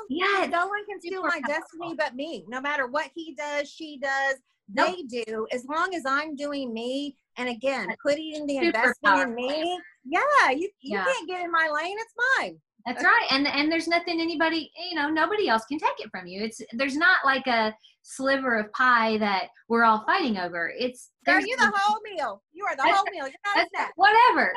Yeah. 0.09 0.46
No 0.46 0.66
one 0.66 0.87
can 0.87 0.99
steal 1.01 1.22
my 1.22 1.29
powerful. 1.29 1.49
destiny 1.49 1.94
but 1.94 2.14
me. 2.14 2.46
No 2.49 2.62
matter 2.62 2.87
what 2.87 3.11
he 3.14 3.35
does, 3.35 3.70
she 3.70 3.99
does, 3.99 4.37
they 4.68 5.02
do. 5.02 5.46
As 5.52 5.64
long 5.66 5.94
as 5.94 6.05
I'm 6.07 6.37
doing 6.37 6.72
me, 6.72 7.16
and 7.38 7.48
again, 7.48 7.88
putting 8.02 8.46
the 8.46 8.57
investment 8.59 9.29
in 9.29 9.35
me, 9.35 9.79
yeah, 10.05 10.50
you, 10.50 10.68
you 10.81 10.96
yeah. 10.96 11.05
can't 11.05 11.29
get 11.29 11.44
in 11.44 11.50
my 11.50 11.68
lane. 11.72 11.96
It's 11.98 12.14
mine. 12.38 12.59
That's 12.87 13.02
right. 13.02 13.26
And 13.31 13.48
and 13.48 13.70
there's 13.70 13.88
nothing 13.88 14.20
anybody, 14.20 14.70
you 14.90 14.94
know, 14.94 15.09
nobody 15.09 15.48
else 15.48 15.64
can 15.66 15.79
take 15.79 15.98
it 15.98 16.11
from 16.11 16.29
you. 16.29 16.44
It's 16.44 16.61
there's 16.72 16.96
not 16.96 17.18
like 17.24 17.46
a 17.48 17.74
sliver 18.02 18.57
of 18.59 18.72
pie 18.72 19.18
that 19.18 19.48
we're 19.68 19.83
all 19.83 20.05
fighting 20.07 20.38
over. 20.38 20.72
It's 20.79 21.11
Girl, 21.26 21.40
you 21.40 21.57
the 21.57 21.72
whole 21.74 21.98
meal. 22.05 22.42
You 22.52 22.64
are 22.64 22.76
the 22.76 22.85
whole 22.85 23.05
meal. 23.11 23.26
You're 23.26 23.57
not 23.57 23.66
that. 23.74 23.90
Whatever. 23.96 24.55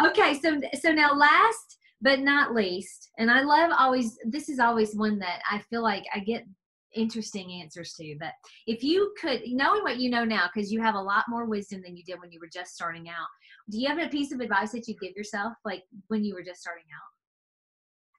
okay, 0.08 0.34
so 0.40 0.60
so 0.80 0.92
now 0.92 1.14
last 1.14 1.78
but 2.02 2.18
not 2.20 2.54
least, 2.54 3.10
and 3.18 3.30
I 3.30 3.42
love 3.42 3.70
always 3.78 4.18
this 4.26 4.48
is 4.48 4.58
always 4.58 4.96
one 4.96 5.20
that 5.20 5.40
I 5.48 5.60
feel 5.70 5.82
like 5.82 6.04
I 6.12 6.18
get 6.18 6.44
interesting 6.94 7.60
answers 7.60 7.94
to. 7.94 8.16
But 8.18 8.32
if 8.66 8.82
you 8.82 9.14
could, 9.20 9.42
knowing 9.46 9.82
what 9.82 9.98
you 9.98 10.10
know 10.10 10.24
now, 10.24 10.48
because 10.52 10.72
you 10.72 10.80
have 10.80 10.94
a 10.94 11.00
lot 11.00 11.24
more 11.28 11.46
wisdom 11.46 11.82
than 11.82 11.96
you 11.96 12.04
did 12.04 12.20
when 12.20 12.32
you 12.32 12.40
were 12.40 12.48
just 12.52 12.74
starting 12.74 13.08
out, 13.08 13.26
do 13.70 13.78
you 13.78 13.88
have 13.88 13.98
a 13.98 14.08
piece 14.08 14.32
of 14.32 14.40
advice 14.40 14.72
that 14.72 14.88
you 14.88 14.94
give 15.00 15.16
yourself, 15.16 15.54
like 15.64 15.84
when 16.08 16.24
you 16.24 16.34
were 16.34 16.42
just 16.42 16.60
starting 16.60 16.84
out? 16.94 17.13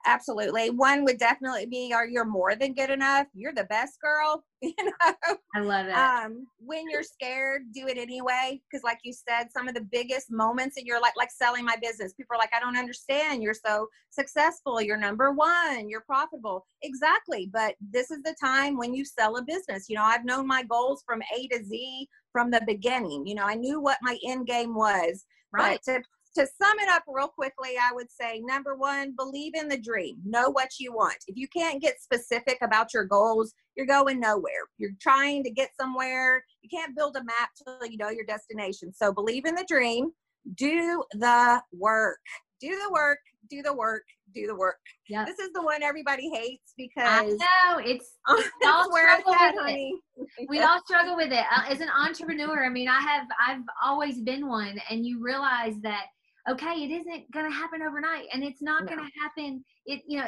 Absolutely. 0.05 0.69
One 0.69 1.03
would 1.05 1.17
definitely 1.17 1.65
be, 1.65 1.93
"Are 1.93 2.07
you're 2.07 2.25
more 2.25 2.55
than 2.55 2.73
good 2.73 2.89
enough? 2.89 3.27
You're 3.33 3.53
the 3.53 3.65
best 3.65 3.99
girl." 4.01 4.43
You 4.61 4.73
know. 4.83 5.35
I 5.53 5.59
love 5.59 5.85
it. 5.85 5.93
Um, 5.93 6.47
when 6.57 6.89
you're 6.89 7.03
scared, 7.03 7.71
do 7.71 7.85
it 7.87 7.99
anyway. 7.99 8.59
Because, 8.67 8.83
like 8.83 8.97
you 9.03 9.13
said, 9.13 9.51
some 9.51 9.67
of 9.67 9.75
the 9.75 9.87
biggest 9.91 10.31
moments 10.31 10.77
in 10.77 10.87
your 10.87 10.99
life, 10.99 11.11
like 11.15 11.29
selling 11.29 11.63
my 11.63 11.75
business, 11.79 12.13
people 12.13 12.35
are 12.35 12.39
like, 12.39 12.49
"I 12.55 12.59
don't 12.59 12.77
understand. 12.77 13.43
You're 13.43 13.53
so 13.53 13.87
successful. 14.09 14.81
You're 14.81 14.97
number 14.97 15.31
one. 15.31 15.87
You're 15.87 16.01
profitable." 16.01 16.65
Exactly. 16.81 17.47
But 17.53 17.75
this 17.79 18.09
is 18.09 18.23
the 18.23 18.35
time 18.41 18.75
when 18.75 18.95
you 18.95 19.05
sell 19.05 19.37
a 19.37 19.43
business. 19.43 19.87
You 19.87 19.97
know, 19.97 20.03
I've 20.03 20.25
known 20.25 20.47
my 20.47 20.63
goals 20.63 21.03
from 21.05 21.21
A 21.37 21.47
to 21.49 21.63
Z 21.63 22.07
from 22.31 22.49
the 22.49 22.61
beginning. 22.65 23.27
You 23.27 23.35
know, 23.35 23.45
I 23.45 23.53
knew 23.53 23.79
what 23.79 23.97
my 24.01 24.17
end 24.25 24.47
game 24.47 24.73
was. 24.73 25.25
Right. 25.53 25.79
But 25.85 25.93
to 25.93 26.03
to 26.35 26.45
sum 26.61 26.79
it 26.79 26.89
up 26.89 27.03
real 27.07 27.27
quickly, 27.27 27.75
I 27.81 27.93
would 27.93 28.11
say 28.11 28.41
number 28.45 28.75
one, 28.75 29.15
believe 29.17 29.53
in 29.55 29.67
the 29.67 29.77
dream. 29.77 30.17
Know 30.25 30.49
what 30.49 30.71
you 30.79 30.93
want. 30.93 31.17
If 31.27 31.37
you 31.37 31.47
can't 31.47 31.81
get 31.81 32.01
specific 32.01 32.57
about 32.61 32.93
your 32.93 33.05
goals, 33.05 33.53
you're 33.75 33.85
going 33.85 34.19
nowhere. 34.19 34.69
You're 34.77 34.91
trying 35.01 35.43
to 35.43 35.49
get 35.49 35.71
somewhere. 35.79 36.43
You 36.61 36.69
can't 36.69 36.95
build 36.95 37.15
a 37.15 37.23
map 37.23 37.49
till 37.57 37.89
you 37.89 37.97
know 37.97 38.09
your 38.09 38.25
destination. 38.25 38.93
So 38.93 39.13
believe 39.13 39.45
in 39.45 39.55
the 39.55 39.65
dream. 39.67 40.11
Do 40.55 41.03
the 41.13 41.61
work. 41.73 42.19
do 42.61 42.69
the 42.69 42.93
work, 42.93 43.19
do 43.49 43.61
the 43.61 43.73
work, 43.73 44.03
do 44.33 44.47
the 44.47 44.55
work. 44.55 44.79
Yeah. 45.09 45.25
This 45.25 45.39
is 45.39 45.51
the 45.53 45.61
one 45.61 45.81
everybody 45.81 46.29
hates 46.29 46.73
because 46.77 47.07
I 47.07 47.25
know 47.25 47.79
it's 47.79 48.13
we 48.29 48.67
all 48.67 48.83
that's 48.83 48.93
where 48.93 49.13
it's 49.13 49.21
struggle 49.21 49.61
at, 49.61 49.75
with 50.17 50.27
it. 50.37 50.49
we 50.49 50.59
all 50.59 50.81
struggle 50.85 51.15
with 51.15 51.31
it 51.31 51.45
uh, 51.55 51.63
as 51.69 51.79
an 51.79 51.89
entrepreneur 51.89 52.65
i 52.65 52.69
mean 52.69 52.87
i 52.87 52.99
have 52.99 53.27
i've 53.45 53.61
always 53.83 54.19
been 54.21 54.47
one 54.47 54.79
and 54.89 55.05
you 55.05 55.21
realize 55.21 55.75
that 55.81 56.05
okay 56.49 56.83
it 56.83 56.91
isn't 56.91 57.31
going 57.31 57.49
to 57.49 57.55
happen 57.55 57.81
overnight 57.81 58.25
and 58.33 58.43
it's 58.43 58.61
not 58.61 58.85
No. 58.85 58.95
going 58.95 59.05
to 59.05 59.19
happen 59.21 59.63
it 59.85 60.01
you 60.07 60.19
know 60.19 60.27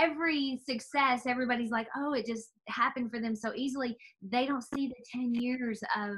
every 0.00 0.60
success 0.68 1.22
everybody's 1.26 1.70
like 1.70 1.88
oh 1.96 2.12
it 2.14 2.26
just 2.26 2.50
happened 2.68 3.10
for 3.10 3.20
them 3.20 3.36
so 3.36 3.52
easily 3.54 3.96
they 4.22 4.46
don't 4.46 4.64
see 4.64 4.88
the 4.88 4.94
10 5.12 5.34
years 5.34 5.80
of 5.96 6.16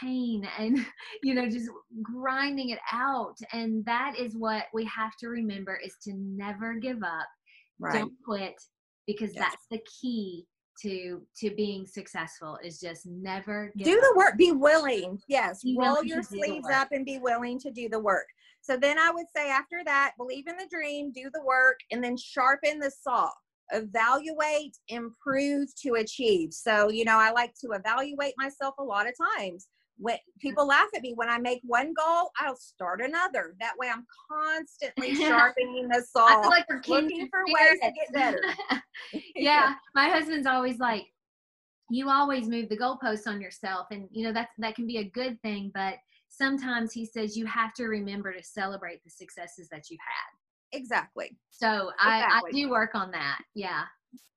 pain 0.00 0.46
and 0.58 0.78
you 1.22 1.34
know 1.34 1.48
just 1.48 1.70
grinding 2.02 2.70
it 2.70 2.78
out 2.92 3.36
and 3.52 3.84
that 3.84 4.14
is 4.18 4.34
what 4.36 4.64
we 4.72 4.84
have 4.84 5.12
to 5.20 5.28
remember 5.28 5.78
is 5.84 5.94
to 6.02 6.12
never 6.14 6.74
give 6.74 7.02
up 7.02 7.28
Right. 7.80 7.94
don't 7.94 8.12
quit 8.24 8.54
because 9.06 9.32
Yes. 9.34 9.50
that's 9.50 9.66
the 9.70 9.80
key 10.00 10.46
to 10.82 11.22
to 11.36 11.50
being 11.50 11.86
successful 11.86 12.58
is 12.62 12.80
just 12.80 13.06
never 13.06 13.72
do 13.76 13.84
up. 13.84 14.00
the 14.00 14.14
work 14.16 14.36
be 14.36 14.52
willing 14.52 15.20
yes 15.28 15.62
Be 15.62 15.76
roll 15.78 15.94
willing 15.94 16.08
your 16.08 16.22
to 16.22 16.28
do 16.28 16.36
the 16.40 16.46
sleeves 16.46 16.68
up 16.72 16.88
and 16.92 17.04
be 17.04 17.18
willing 17.18 17.58
to 17.60 17.70
do 17.70 17.88
the 17.88 17.98
work. 17.98 18.26
So 18.60 18.76
then 18.76 18.98
i 18.98 19.10
would 19.10 19.26
say 19.34 19.50
after 19.50 19.82
that 19.84 20.12
believe 20.16 20.46
in 20.46 20.56
the 20.56 20.68
dream 20.70 21.12
do 21.12 21.30
the 21.32 21.42
work 21.44 21.78
and 21.90 22.02
then 22.02 22.16
sharpen 22.16 22.78
the 22.78 22.90
saw. 22.90 23.30
Evaluate 23.72 24.76
improve 24.88 25.68
to 25.82 25.94
achieve. 25.94 26.52
So 26.52 26.90
you 26.90 27.04
know 27.04 27.18
i 27.18 27.30
like 27.30 27.54
to 27.64 27.72
evaluate 27.72 28.34
myself 28.36 28.74
a 28.78 28.84
lot 28.84 29.06
of 29.08 29.14
times 29.36 29.68
when 29.98 30.16
hmm. 30.16 30.40
people 30.40 30.66
laugh 30.66 30.88
at 30.94 31.02
me 31.02 31.12
when 31.14 31.28
i 31.28 31.38
make 31.38 31.60
one 31.64 31.92
goal 31.94 32.30
i'll 32.40 32.56
start 32.56 33.00
another 33.00 33.54
that 33.60 33.74
way 33.78 33.88
i'm 33.92 34.04
constantly 34.30 35.14
sharpening 35.14 35.88
the 35.88 36.02
saw 36.02 36.26
I 36.26 36.40
feel 36.42 36.50
like 36.50 36.68
we're 36.68 36.82
looking 36.88 37.28
for 37.28 37.44
ways 37.46 37.78
to 37.82 37.92
get 37.92 38.12
better 38.12 38.40
yeah, 39.36 39.74
my 39.94 40.08
husband's 40.08 40.46
always 40.46 40.78
like, 40.78 41.06
you 41.90 42.08
always 42.08 42.48
move 42.48 42.68
the 42.68 42.76
goalposts 42.76 43.26
on 43.26 43.40
yourself, 43.40 43.88
and 43.90 44.08
you 44.10 44.24
know 44.24 44.32
that's 44.32 44.52
that 44.58 44.74
can 44.74 44.86
be 44.86 44.98
a 44.98 45.04
good 45.04 45.40
thing, 45.42 45.70
but 45.74 45.94
sometimes 46.28 46.92
he 46.92 47.04
says 47.04 47.36
you 47.36 47.46
have 47.46 47.74
to 47.74 47.84
remember 47.84 48.32
to 48.32 48.42
celebrate 48.42 49.02
the 49.04 49.10
successes 49.10 49.68
that 49.70 49.84
you've 49.90 50.00
had. 50.00 50.78
exactly 50.78 51.36
So 51.50 51.90
I, 52.00 52.40
I 52.42 52.50
do 52.50 52.70
work 52.70 52.94
on 52.94 53.10
that. 53.12 53.38
Yeah. 53.54 53.82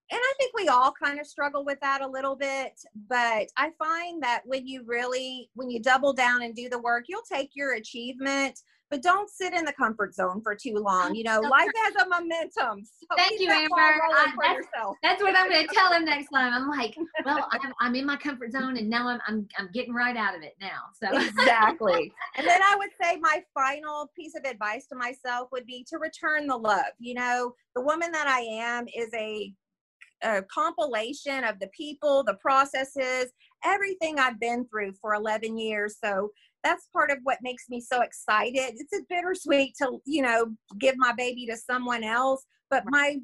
And 0.09 0.19
I 0.21 0.33
think 0.37 0.53
we 0.55 0.67
all 0.69 0.91
kind 0.91 1.19
of 1.19 1.27
struggle 1.27 1.65
with 1.65 1.79
that 1.81 2.01
a 2.01 2.07
little 2.07 2.35
bit, 2.35 2.73
but 3.09 3.47
I 3.57 3.71
find 3.77 4.21
that 4.23 4.41
when 4.45 4.65
you 4.67 4.83
really 4.85 5.49
when 5.55 5.69
you 5.69 5.81
double 5.81 6.13
down 6.13 6.43
and 6.43 6.55
do 6.55 6.69
the 6.69 6.79
work, 6.79 7.05
you'll 7.07 7.21
take 7.29 7.51
your 7.55 7.73
achievement, 7.73 8.59
but 8.89 9.03
don't 9.03 9.29
sit 9.29 9.53
in 9.53 9.65
the 9.65 9.73
comfort 9.73 10.15
zone 10.15 10.39
for 10.41 10.55
too 10.55 10.75
long. 10.75 11.13
You 11.13 11.25
know, 11.25 11.41
So 11.43 11.49
life 11.49 11.69
has 11.83 11.95
a 11.95 12.07
momentum. 12.07 12.85
So 12.85 13.15
Thank 13.17 13.41
you, 13.41 13.49
Amber. 13.51 13.75
I- 13.75 13.99
uh, 14.13 14.31
that's- 14.41 14.65
That's 15.03 15.21
what 15.21 15.35
I'm 15.35 15.49
going 15.49 15.67
to 15.67 15.73
tell 15.75 15.91
him 15.91 16.05
next 16.05 16.29
time. 16.29 16.53
I'm 16.53 16.69
like, 16.69 16.95
well, 17.25 17.45
I'm, 17.51 17.73
I'm 17.81 17.95
in 17.95 18.05
my 18.05 18.15
comfort 18.15 18.53
zone, 18.53 18.77
and 18.77 18.89
now 18.89 19.09
I'm 19.09 19.19
I'm 19.27 19.45
I'm 19.59 19.69
getting 19.73 19.93
right 19.93 20.15
out 20.15 20.35
of 20.35 20.41
it 20.41 20.55
now. 20.61 20.83
So 21.03 21.17
exactly. 21.17 22.13
And 22.37 22.47
then 22.47 22.61
I 22.61 22.75
would 22.77 22.91
say 23.01 23.17
my 23.17 23.43
final 23.53 24.09
piece 24.15 24.35
of 24.35 24.45
advice 24.49 24.85
to 24.87 24.95
myself 24.95 25.49
would 25.51 25.65
be 25.65 25.83
to 25.89 25.97
return 25.97 26.47
the 26.47 26.55
love. 26.55 26.85
You 26.99 27.15
know, 27.15 27.55
the 27.75 27.81
woman 27.81 28.11
that 28.11 28.27
I 28.27 28.39
am 28.41 28.85
is 28.95 29.09
a, 29.15 29.51
a 30.23 30.43
compilation 30.43 31.43
of 31.43 31.59
the 31.59 31.69
people, 31.75 32.23
the 32.23 32.35
processes, 32.35 33.31
everything 33.63 34.19
I've 34.19 34.39
been 34.39 34.65
through 34.67 34.93
for 35.01 35.13
11 35.13 35.57
years. 35.57 35.97
So 36.03 36.29
that's 36.63 36.87
part 36.93 37.11
of 37.11 37.19
what 37.23 37.37
makes 37.41 37.65
me 37.69 37.81
so 37.81 38.01
excited. 38.01 38.75
It's 38.75 38.93
a 38.93 39.03
bittersweet 39.09 39.75
to, 39.81 39.99
you 40.05 40.21
know, 40.21 40.47
give 40.79 40.95
my 40.97 41.13
baby 41.13 41.45
to 41.47 41.57
someone 41.57 42.03
else. 42.03 42.45
But 42.69 42.83
my 42.87 43.15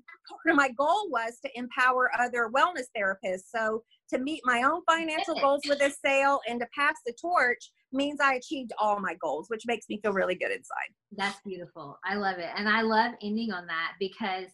my 0.45 0.69
goal 0.69 1.09
was 1.09 1.37
to 1.43 1.51
empower 1.55 2.09
other 2.17 2.49
wellness 2.55 2.85
therapists. 2.97 3.49
So 3.53 3.83
to 4.13 4.17
meet 4.17 4.41
my 4.45 4.63
own 4.63 4.81
financial 4.89 5.35
goals 5.35 5.61
with 5.67 5.79
this 5.79 5.97
sale 6.03 6.39
and 6.47 6.61
to 6.61 6.67
pass 6.73 6.95
the 7.05 7.13
torch 7.19 7.71
means 7.91 8.19
I 8.21 8.35
achieved 8.35 8.71
all 8.79 8.99
my 8.99 9.15
goals, 9.21 9.49
which 9.49 9.63
makes 9.67 9.87
me 9.89 9.99
feel 10.01 10.13
really 10.13 10.35
good 10.35 10.51
inside. 10.51 10.93
That's 11.11 11.39
beautiful. 11.45 11.99
I 12.05 12.15
love 12.15 12.37
it. 12.39 12.49
And 12.55 12.69
I 12.69 12.81
love 12.81 13.13
ending 13.21 13.51
on 13.51 13.67
that 13.67 13.93
because, 13.99 14.47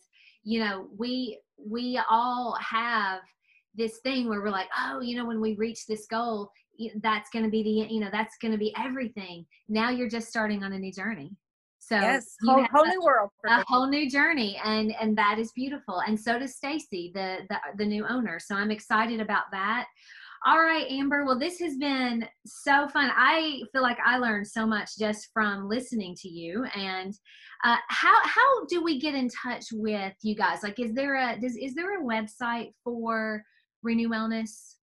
you 0.50 0.60
know, 0.60 0.88
we 0.98 1.40
we 1.58 2.02
all 2.10 2.58
have 2.60 3.20
this 3.76 4.00
thing 4.00 4.28
where 4.28 4.42
we're 4.42 4.50
like, 4.50 4.70
oh, 4.78 5.00
you 5.00 5.16
know, 5.16 5.26
when 5.26 5.40
we 5.40 5.54
reach 5.56 5.86
this 5.86 6.08
goal, 6.08 6.50
that's 7.04 7.30
going 7.30 7.46
to 7.46 7.52
be 7.52 7.62
the, 7.62 7.94
you 7.94 8.00
know, 8.00 8.10
that's 8.12 8.36
going 8.42 8.52
to 8.52 8.58
be 8.58 8.74
everything. 8.84 9.46
Now 9.68 9.92
you're 9.92 10.10
just 10.10 10.28
starting 10.28 10.64
on 10.64 10.74
a 10.74 10.80
new 10.80 10.92
journey. 10.92 11.32
So 11.78 11.98
yes, 11.98 12.36
whole, 12.44 12.66
whole 12.74 12.84
a- 12.84 12.90
new 12.90 13.02
world. 13.04 13.30
a 13.46 13.64
whole 13.68 13.88
new 13.88 14.10
journey 14.10 14.60
and 14.66 14.94
and 15.00 15.16
that 15.18 15.38
is 15.40 15.52
beautiful 15.54 16.02
and 16.06 16.20
so 16.20 16.38
does 16.38 16.56
stacy 16.56 17.12
the, 17.14 17.38
the 17.50 17.58
the 17.78 17.86
new 17.86 18.06
owner 18.06 18.38
so 18.38 18.54
i'm 18.54 18.70
excited 18.70 19.22
about 19.22 19.46
that 19.54 19.86
all 20.46 20.60
right 20.60 20.88
amber 20.90 21.26
well 21.26 21.38
this 21.38 21.60
has 21.60 21.78
been 21.78 22.26
so 22.46 22.88
fun 22.88 23.12
i 23.16 23.62
feel 23.72 23.82
like 23.82 23.98
i 24.06 24.18
learned 24.18 24.48
so 24.48 24.66
much 24.66 24.98
just 24.98 25.30
from 25.34 25.68
listening 25.68 26.16
to 26.16 26.30
you 26.30 26.66
and 26.76 27.14
uh, 27.66 27.76
how 27.90 28.16
how 28.24 28.66
do 28.68 28.82
we 28.82 29.00
get 29.00 29.14
in 29.16 29.30
touch 29.30 29.66
with 29.74 30.14
you 30.22 30.36
guys 30.36 30.64
like 30.64 30.80
is 30.80 30.94
there 30.94 31.16
a 31.16 31.40
does 31.40 31.58
is 31.58 31.76
there 31.76 32.00
a 32.00 32.06
website 32.06 32.72
for 32.84 33.44
renew 33.84 34.10
wellness 34.10 34.76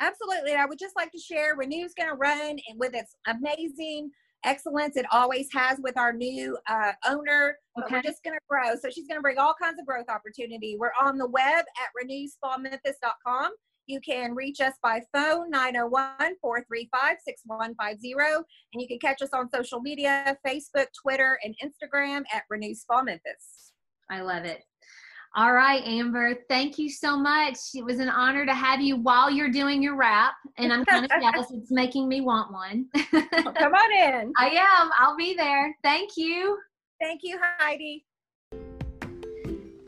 Absolutely. 0.00 0.52
And 0.52 0.60
I 0.60 0.66
would 0.66 0.78
just 0.78 0.96
like 0.96 1.12
to 1.12 1.18
share 1.18 1.54
Renew's 1.56 1.92
going 1.94 2.08
to 2.08 2.14
run 2.16 2.58
and 2.68 2.78
with 2.78 2.94
its 2.94 3.16
amazing 3.26 4.10
excellence 4.42 4.96
it 4.96 5.04
always 5.12 5.48
has 5.52 5.78
with 5.82 5.98
our 5.98 6.14
new 6.14 6.56
uh, 6.68 6.92
owner. 7.06 7.56
But 7.76 7.90
we're 7.90 8.02
just 8.02 8.24
going 8.24 8.36
to 8.36 8.40
grow. 8.48 8.74
So 8.80 8.88
she's 8.90 9.06
going 9.06 9.18
to 9.18 9.22
bring 9.22 9.38
all 9.38 9.54
kinds 9.60 9.78
of 9.78 9.86
growth 9.86 10.08
opportunity. 10.08 10.76
We're 10.78 10.92
on 11.00 11.18
the 11.18 11.28
web 11.28 11.64
at 11.78 11.90
renewspamemphis.com. 12.02 13.50
You 13.90 14.00
can 14.00 14.36
reach 14.36 14.60
us 14.60 14.74
by 14.84 15.02
phone 15.12 15.50
901 15.50 16.36
435 16.40 17.16
6150. 17.24 18.12
And 18.72 18.80
you 18.80 18.86
can 18.86 19.00
catch 19.00 19.20
us 19.20 19.30
on 19.32 19.50
social 19.50 19.80
media 19.80 20.38
Facebook, 20.46 20.86
Twitter, 21.02 21.40
and 21.42 21.56
Instagram 21.60 22.22
at 22.32 22.44
Renew 22.48 22.72
Spa 22.72 23.02
Memphis. 23.02 23.72
I 24.08 24.20
love 24.20 24.44
it. 24.44 24.62
All 25.34 25.52
right, 25.52 25.82
Amber, 25.84 26.36
thank 26.48 26.78
you 26.78 26.88
so 26.88 27.16
much. 27.16 27.56
It 27.74 27.84
was 27.84 27.98
an 27.98 28.08
honor 28.08 28.46
to 28.46 28.54
have 28.54 28.80
you 28.80 28.96
while 28.96 29.28
you're 29.28 29.50
doing 29.50 29.82
your 29.82 29.96
wrap, 29.96 30.34
and 30.56 30.72
I'm 30.72 30.84
kind 30.84 31.04
of 31.04 31.10
jealous. 31.20 31.50
It's 31.52 31.72
making 31.72 32.08
me 32.08 32.20
want 32.20 32.52
one. 32.52 32.86
Come 33.12 33.74
on 33.74 33.92
in. 33.92 34.32
I 34.38 34.50
am. 34.50 34.90
I'll 34.98 35.16
be 35.16 35.34
there. 35.34 35.76
Thank 35.82 36.16
you. 36.16 36.58
Thank 37.00 37.22
you, 37.24 37.40
Heidi. 37.58 38.04